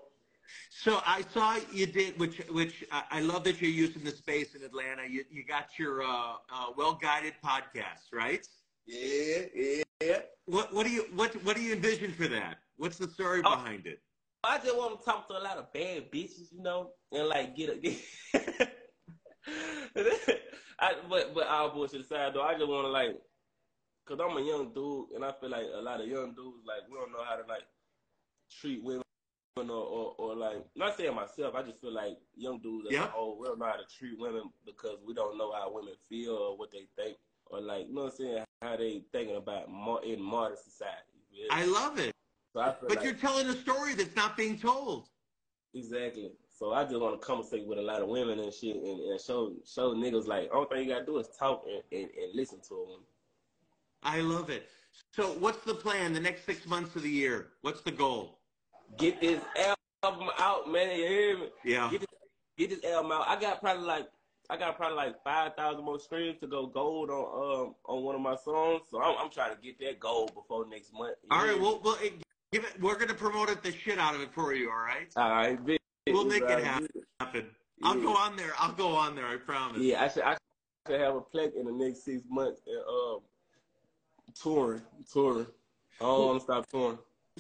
So 0.70 1.00
I 1.06 1.24
saw 1.34 1.58
you 1.72 1.86
did, 1.86 2.20
which 2.20 2.40
which 2.50 2.84
I, 2.92 3.04
I 3.12 3.20
love 3.22 3.46
that 3.46 3.62
you're 3.62 3.72
using 3.72 4.04
the 4.04 4.12
space 4.12 4.54
in 4.56 4.64
Atlanta. 4.64 5.04
You 5.08 5.24
you 5.32 5.46
got 5.46 5.80
your 5.80 6.04
uh, 6.04 6.34
uh, 6.54 6.66
well 6.76 6.96
guided 7.02 7.36
podcast, 7.44 8.12
right? 8.12 8.46
Yeah, 8.86 9.44
yeah. 10.02 10.20
What 10.46 10.74
what 10.74 10.86
do 10.86 10.92
you 10.92 11.04
what 11.16 11.34
what 11.46 11.56
do 11.56 11.62
you 11.62 11.74
envision 11.74 12.12
for 12.12 12.28
that? 12.28 12.58
What's 12.76 12.98
the 12.98 13.08
story 13.08 13.42
Oh. 13.46 13.56
behind 13.56 13.88
it? 13.88 14.02
I 14.44 14.58
just 14.58 14.76
want 14.76 15.00
to 15.00 15.06
talk 15.06 15.30
to 15.30 15.38
a 15.38 15.40
lot 15.40 15.58
of 15.58 15.72
bad 15.72 16.12
bitches, 16.12 16.52
you 16.52 16.62
know, 16.62 16.92
and 17.14 17.30
like 17.30 17.56
get 17.56 17.70
a. 17.70 17.78
Get 18.34 18.83
I, 20.80 20.94
but 21.10 21.34
but 21.34 21.48
all 21.48 21.70
bullshit 21.72 22.02
aside, 22.02 22.34
though, 22.34 22.42
I 22.42 22.54
just 22.54 22.68
want 22.68 22.86
to 22.86 22.90
like, 22.92 23.16
cause 24.06 24.20
I'm 24.22 24.38
a 24.38 24.42
young 24.42 24.74
dude, 24.74 25.12
and 25.16 25.24
I 25.24 25.32
feel 25.32 25.50
like 25.50 25.66
a 25.74 25.82
lot 25.82 26.02
of 26.02 26.08
young 26.08 26.34
dudes 26.34 26.64
like 26.66 26.90
we 26.90 26.96
don't 26.98 27.12
know 27.12 27.24
how 27.24 27.36
to 27.36 27.48
like 27.48 27.64
treat 28.60 28.84
women 28.84 29.04
or 29.58 29.70
or, 29.72 30.16
or 30.18 30.36
like 30.36 30.66
not 30.76 30.98
saying 30.98 31.16
myself. 31.16 31.56
I 31.56 31.64
just 31.64 31.80
feel 31.80 31.94
like 31.94 32.18
young 32.36 32.60
dudes 32.60 32.88
as 32.88 32.94
Yeah. 32.94 33.06
a 33.06 33.08
whole 33.08 33.38
we 33.40 33.48
don't 33.48 33.60
know 33.60 33.66
how 33.66 33.74
to 33.78 33.86
treat 33.98 34.18
women 34.20 34.44
because 34.66 34.98
we 35.06 35.14
don't 35.14 35.38
know 35.38 35.52
how 35.54 35.72
women 35.72 35.94
feel 36.10 36.34
or 36.36 36.58
what 36.58 36.72
they 36.72 36.88
think 36.96 37.18
or 37.46 37.62
like 37.62 37.88
you 37.88 37.94
know 37.94 38.06
what 38.06 38.14
I'm 38.14 38.18
saying 38.18 38.44
how 38.62 38.76
they 38.78 39.04
thinking 39.12 39.36
about 39.36 39.68
in 40.04 40.22
modern 40.22 40.58
society. 40.58 41.20
me? 41.32 41.48
I 41.52 41.66
love 41.66 42.00
it, 42.00 42.14
so 42.54 42.62
I 42.62 42.76
but 42.82 42.96
like, 42.98 43.04
you're 43.04 43.14
telling 43.14 43.48
a 43.48 43.54
story 43.56 43.94
that's 43.94 44.16
not 44.16 44.36
being 44.38 44.58
told. 44.58 45.08
Exactly. 45.76 46.32
So 46.56 46.72
I 46.72 46.84
just 46.84 47.00
want 47.00 47.20
to 47.20 47.26
conversate 47.26 47.66
with 47.66 47.80
a 47.80 47.82
lot 47.82 48.02
of 48.02 48.08
women 48.08 48.40
and 48.40 48.54
shit, 48.54 48.76
and, 48.76 49.00
and 49.00 49.20
show 49.20 49.54
show 49.66 49.96
niggas 49.96 50.28
like 50.28 50.50
all 50.54 50.66
thing 50.66 50.84
you 50.84 50.94
gotta 50.94 51.06
do 51.06 51.18
is 51.18 51.28
talk 51.38 51.66
and, 51.66 51.82
and, 51.92 52.10
and 52.12 52.36
listen 52.36 52.60
to 52.70 52.88
them. 52.90 53.00
I 54.04 54.22
love 54.22 54.50
it. 54.50 54.70
So 55.14 55.30
what's 55.40 55.64
the 55.66 55.74
plan? 55.74 56.14
The 56.14 56.20
next 56.20 56.46
six 56.46 56.66
months 56.66 56.96
of 56.96 57.02
the 57.02 57.10
year? 57.10 57.48
What's 57.62 57.82
the 57.82 57.92
goal? 57.92 58.40
Get 58.98 59.20
this 59.20 59.42
album 60.04 60.30
out, 60.38 60.70
man. 60.72 60.96
You 60.96 61.08
hear 61.08 61.38
me? 61.40 61.48
Yeah. 61.64 61.90
Get 61.90 62.02
this, 62.02 62.10
get 62.58 62.70
this 62.70 62.92
album 62.92 63.12
out. 63.12 63.28
I 63.28 63.40
got 63.40 63.60
probably 63.60 63.86
like 63.86 64.08
I 64.50 64.58
got 64.58 64.78
probably 64.78 64.98
like 64.98 65.24
five 65.24 65.56
thousand 65.56 65.84
more 65.84 66.00
streams 66.00 66.40
to 66.42 66.48
go 66.48 66.68
gold 66.68 67.10
on 67.10 67.64
um 67.66 67.76
on 67.86 68.04
one 68.04 68.14
of 68.14 68.22
my 68.22 68.36
songs. 68.36 68.84
So 68.92 69.02
I'm, 69.02 69.18
I'm 69.18 69.32
trying 69.32 69.56
to 69.56 69.62
get 69.62 69.80
that 69.80 70.00
gold 70.00 70.36
before 70.36 70.68
next 70.70 70.94
month. 70.94 71.16
All 71.32 71.44
right. 71.44 71.60
Well, 71.60 71.82
well, 71.84 71.98
it, 72.02 72.14
give 72.52 72.64
it. 72.64 72.80
We're 72.80 72.98
gonna 72.98 73.16
promote 73.16 73.50
it 73.50 73.64
the 73.64 73.72
shit 73.72 73.98
out 73.98 74.14
of 74.14 74.22
it 74.22 74.32
for 74.34 74.54
you. 74.54 74.70
All 74.70 74.78
right. 74.78 75.12
all 75.16 75.30
right, 75.32 75.66
bitch. 75.66 75.78
We'll 76.08 76.26
make 76.26 76.44
it 76.44 76.64
happen. 76.64 77.50
I'll 77.84 78.00
go 78.00 78.16
on 78.16 78.36
there. 78.36 78.52
I'll 78.58 78.74
go 78.74 78.96
on 78.96 79.16
there. 79.16 79.26
I 79.26 79.38
promise. 79.38 79.82
Yeah, 79.82 80.04
I 80.04 80.08
should 80.10 80.24
I 80.24 80.38
should 80.88 81.00
have 81.00 81.16
a 81.16 81.22
plaque 81.22 81.54
in 81.56 81.66
the 81.66 81.72
next 81.72 82.04
six 82.04 82.24
months 82.30 82.62
and 82.68 82.84
um 82.88 83.20
touring, 84.42 84.82
touring. 85.12 85.48
I 86.00 86.04
don't 86.04 86.26
want 86.26 86.40
to 86.40 86.44
stop 86.44 86.68
touring. 86.70 86.98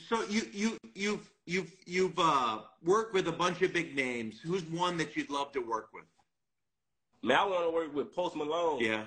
So 0.07 0.23
you 0.23 0.43
you 0.51 0.77
you've 0.95 1.29
you've 1.45 1.71
you've 1.85 2.17
uh, 2.17 2.59
worked 2.83 3.13
with 3.13 3.27
a 3.27 3.31
bunch 3.31 3.61
of 3.61 3.73
big 3.73 3.95
names. 3.95 4.39
Who's 4.39 4.63
one 4.63 4.97
that 4.97 5.15
you'd 5.15 5.29
love 5.29 5.51
to 5.53 5.59
work 5.59 5.89
with? 5.93 6.05
Man, 7.21 7.37
I 7.37 7.45
want 7.45 7.65
to 7.65 7.71
work 7.71 7.95
with 7.95 8.13
Post 8.15 8.35
Malone. 8.35 8.79
Yeah. 8.81 9.03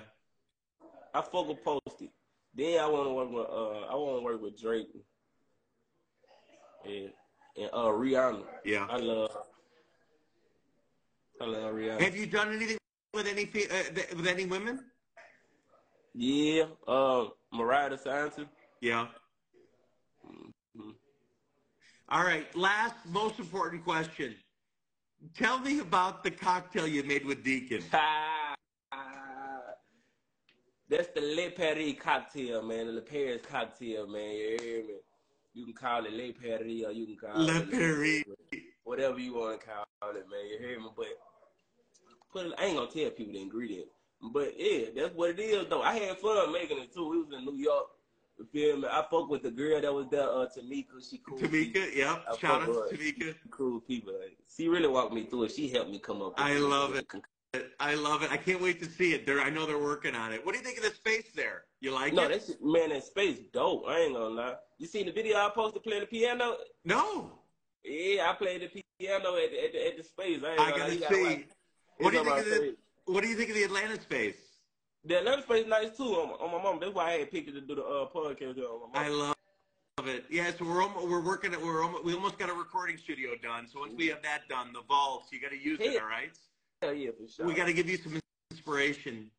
I 1.13 1.21
fuck 1.21 1.47
with 1.47 1.63
Posty. 1.63 2.11
Then 2.55 2.79
I 2.79 2.87
want 2.87 3.07
to 3.07 3.13
work 3.13 3.31
with 3.31 3.47
uh 3.49 3.85
I 3.91 3.95
want 3.95 4.19
to 4.19 4.23
work 4.23 4.41
with 4.41 4.59
Drake. 4.59 4.87
And 6.85 7.11
and 7.57 7.69
uh 7.73 7.87
Rihanna. 7.87 8.43
Yeah. 8.63 8.87
I 8.89 8.97
love. 8.97 9.31
Have 11.39 12.15
you 12.15 12.25
done 12.25 12.53
anything 12.53 12.77
with 13.13 13.27
any 13.27 13.43
uh, 13.43 14.15
with 14.15 14.27
any 14.27 14.45
women? 14.45 14.85
Yeah. 16.13 16.65
Um, 16.87 17.31
Mariah 17.53 17.91
the 17.91 17.97
Scientist. 17.97 18.47
Yeah. 18.81 19.07
Mhm. 20.25 20.93
All 22.09 22.23
right. 22.23 22.53
Last, 22.55 22.95
most 23.05 23.39
important 23.39 23.83
question. 23.83 24.35
Tell 25.35 25.59
me 25.59 25.79
about 25.79 26.23
the 26.23 26.31
cocktail 26.31 26.87
you 26.87 27.03
made 27.03 27.25
with 27.25 27.43
Deacon. 27.43 27.83
That's 30.89 31.09
the 31.09 31.19
Le 31.21 31.51
Paris 31.51 31.95
cocktail, 31.99 32.63
man. 32.63 32.87
The 32.87 32.93
Le 32.93 33.01
Paris 33.01 33.41
cocktail, 33.51 34.07
man. 34.07 34.31
You 34.31 34.57
hear 34.61 34.83
me? 34.83 34.93
You 35.53 35.65
can 35.65 35.73
call 35.73 36.05
it 36.05 36.13
Le 36.13 36.31
Paris 36.33 36.83
or 36.85 36.91
you 36.91 37.05
can 37.07 37.17
call 37.17 37.41
Le 37.41 37.57
it 37.57 37.71
Paris. 37.71 38.23
Whatever 38.83 39.19
you 39.19 39.33
want 39.33 39.59
to 39.59 39.65
call 39.67 40.11
it, 40.11 40.25
man. 40.29 40.47
You 40.49 40.59
hear 40.59 40.79
me? 40.79 40.87
But 40.95 41.07
put 42.31 42.45
it, 42.47 42.53
I 42.57 42.65
ain't 42.65 42.77
gonna 42.77 42.89
tell 42.91 43.09
people 43.11 43.33
the 43.33 43.41
ingredients. 43.41 43.91
But 44.33 44.53
yeah, 44.57 44.87
that's 44.95 45.15
what 45.15 45.31
it 45.31 45.39
is 45.39 45.67
though. 45.69 45.81
I 45.81 45.93
had 45.97 46.17
fun 46.19 46.51
making 46.51 46.79
it 46.79 46.93
too. 46.93 47.07
We 47.09 47.19
was 47.21 47.27
in 47.37 47.45
New 47.45 47.55
York. 47.55 47.87
You 48.39 48.45
feel 48.53 48.77
me? 48.77 48.87
I 48.91 49.03
fuck 49.09 49.29
with 49.29 49.41
the 49.43 49.49
girl 49.51 49.81
that 49.81 49.91
was 49.93 50.05
there, 50.11 50.29
uh, 50.29 50.45
Tamika. 50.55 51.07
She 51.09 51.17
cool. 51.27 51.39
Tamika, 51.39 51.95
yep. 51.95 52.23
I 52.31 52.37
Shout 52.37 52.61
out 52.63 52.89
to 52.89 52.95
Tamika. 52.95 53.33
cool 53.49 53.79
people. 53.79 54.13
Like, 54.13 54.37
she 54.55 54.67
really 54.69 54.87
walked 54.87 55.13
me 55.13 55.25
through 55.25 55.43
it. 55.45 55.51
She 55.51 55.69
helped 55.69 55.89
me 55.89 55.97
come 55.99 56.21
up. 56.21 56.37
with 56.37 56.39
I 56.45 56.57
love 56.59 56.95
it. 56.95 57.07
I 57.79 57.95
love 57.95 58.21
it. 58.21 58.31
I 58.31 58.37
can't 58.37 58.61
wait 58.61 58.79
to 58.83 58.89
see 58.89 59.13
it. 59.13 59.25
They're, 59.25 59.41
I 59.41 59.49
know 59.49 59.65
they're 59.65 59.79
working 59.81 60.13
on 60.13 60.33
it. 60.33 60.45
What 60.45 60.51
do 60.51 60.59
you 60.59 60.63
think 60.63 60.77
of 60.77 60.83
the 60.83 60.91
space 60.91 61.31
there? 61.35 61.63
You 61.81 61.91
like 61.93 62.13
No, 62.13 62.23
it? 62.25 62.29
that 62.29 62.45
shit, 62.45 62.63
man, 62.63 62.89
that 62.89 63.03
space 63.05 63.39
dope. 63.53 63.85
I 63.87 64.01
ain't 64.01 64.13
gonna 64.13 64.27
lie. 64.35 64.53
You 64.77 64.85
seen 64.85 65.07
the 65.07 65.11
video 65.11 65.37
I 65.37 65.49
posted 65.49 65.81
playing 65.81 66.01
the 66.01 66.07
piano? 66.07 66.57
No. 66.85 67.31
Yeah, 67.83 68.29
I 68.29 68.33
played 68.33 68.61
the 68.61 68.83
piano 68.99 69.35
at 69.37 69.49
the, 69.51 69.63
at 69.65 69.71
the, 69.73 69.87
at 69.87 69.97
the 69.97 70.03
space. 70.03 70.41
I, 70.45 70.51
ain't 70.51 70.59
I 70.59 70.69
gotta 70.77 70.95
gotta 70.97 71.15
see. 71.15 71.23
watch- 71.23 71.45
What 71.97 72.11
do 72.11 72.17
you 72.17 72.23
think 72.23 72.39
of 72.39 72.45
the 72.45 72.59
page. 72.59 72.75
What 73.05 73.23
do 73.23 73.29
you 73.29 73.35
think 73.35 73.49
of 73.49 73.55
the 73.55 73.63
Atlanta 73.63 74.01
space? 74.01 74.35
The 75.05 75.19
Atlanta 75.19 75.41
space 75.43 75.63
is 75.63 75.69
nice 75.69 75.95
too 75.95 76.03
on, 76.03 76.29
on 76.41 76.51
my 76.51 76.61
mom. 76.61 76.79
That's 76.79 76.93
why 76.93 77.11
I 77.11 77.11
had 77.19 77.31
picked 77.31 77.49
it 77.49 77.53
to 77.53 77.61
do 77.61 77.75
the 77.75 77.83
uh, 77.83 78.09
podcast 78.09 78.57
on 78.57 78.91
my 78.91 78.99
I 78.99 79.09
mom. 79.09 79.19
love 79.19 80.07
it. 80.07 80.25
Yeah, 80.29 80.51
so 80.57 80.65
we're 80.65 80.83
almost, 80.83 81.07
we're 81.07 81.21
working 81.21 81.53
at 81.53 81.61
we're 81.61 81.83
almost, 81.83 82.03
we 82.03 82.13
almost 82.13 82.37
got 82.37 82.49
a 82.49 82.53
recording 82.53 82.97
studio 82.97 83.31
done. 83.41 83.67
So 83.71 83.79
once 83.79 83.93
we 83.95 84.07
have 84.07 84.21
that 84.23 84.47
done, 84.49 84.73
the 84.73 84.81
vaults, 84.87 85.27
you 85.31 85.39
got 85.39 85.51
to 85.51 85.57
use 85.57 85.79
it. 85.79 85.93
Yeah. 85.93 86.01
All 86.01 86.07
right. 86.07 86.31
Hell 86.81 86.93
yeah, 86.93 87.11
for 87.17 87.27
sure. 87.27 87.45
We 87.45 87.53
got 87.53 87.65
to 87.65 87.73
give 87.73 87.89
you 87.89 87.97
some 87.97 88.19
inspiration. 88.51 89.31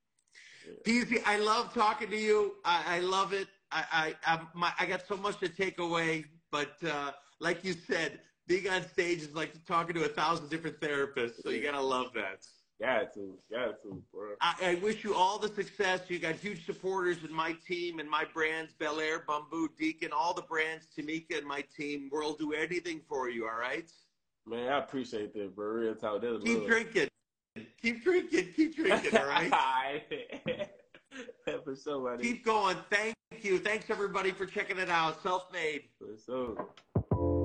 Peezy, 0.85 1.23
I 1.25 1.38
love 1.38 1.73
talking 1.73 2.11
to 2.11 2.16
you. 2.16 2.57
I, 2.64 2.97
I 2.97 3.01
love 3.01 3.33
it. 3.33 3.49
I 3.71 4.14
I 4.27 4.33
I'm, 4.35 4.49
my, 4.55 4.73
I 4.79 4.87
got 4.87 5.07
so 5.07 5.16
much 5.16 5.38
to 5.40 5.49
take 5.49 5.79
away, 5.79 6.25
but 6.51 6.73
uh, 6.85 7.12
like 7.40 7.64
you 7.64 7.75
said, 7.87 8.21
being 8.48 8.68
on 8.68 8.82
stage 8.88 9.18
is 9.18 9.34
like 9.34 9.52
talking 9.66 9.94
to 9.94 10.04
a 10.04 10.08
thousand 10.08 10.48
different 10.48 10.80
therapists. 10.80 11.42
So 11.42 11.50
you 11.50 11.62
gotta 11.62 11.80
love 11.80 12.12
that. 12.14 12.44
Got 12.80 13.12
to, 13.14 13.34
got 13.50 13.82
to, 13.82 14.02
bro. 14.12 14.34
I, 14.40 14.54
I 14.62 14.74
wish 14.76 15.02
you 15.02 15.12
all 15.12 15.38
the 15.38 15.48
success. 15.48 16.02
You 16.08 16.20
got 16.20 16.37
huge 16.37 16.64
supporters 16.64 17.18
in 17.24 17.32
my 17.32 17.56
team 17.66 17.98
and 17.98 18.08
my 18.08 18.24
brands, 18.32 18.72
Bel 18.72 19.00
Air, 19.00 19.24
Bumbu, 19.28 19.66
Deacon, 19.76 20.11
all 20.12 20.32
the 20.32 20.42
brands, 20.42 20.87
Tamika 20.96 21.38
and 21.38 21.46
my 21.46 21.64
team. 21.76 22.08
We'll 22.12 22.34
do 22.34 22.52
anything 22.52 23.00
for 23.08 23.28
you, 23.28 23.48
all 23.48 23.58
right? 23.58 23.90
Man, 24.46 24.72
I 24.72 24.78
appreciate 24.78 25.34
that, 25.34 25.56
bro. 25.56 25.66
Real 25.66 25.94
talk. 25.96 26.22
That's 26.22 26.44
Keep 26.44 26.58
love. 26.58 26.68
drinking. 26.68 27.08
Keep 27.82 28.04
drinking. 28.04 28.48
Keep 28.54 28.76
drinking, 28.76 29.16
all 29.18 29.26
right? 29.26 29.52
for 31.64 31.74
sure, 31.74 32.16
my. 32.16 32.22
Keep 32.22 32.44
going. 32.44 32.76
Thank 32.90 33.16
you. 33.42 33.58
Thanks, 33.58 33.90
everybody, 33.90 34.30
for 34.30 34.46
checking 34.46 34.78
it 34.78 34.88
out. 34.88 35.20
Self-made. 35.24 35.88
For 35.98 36.16
sure. 36.24 37.38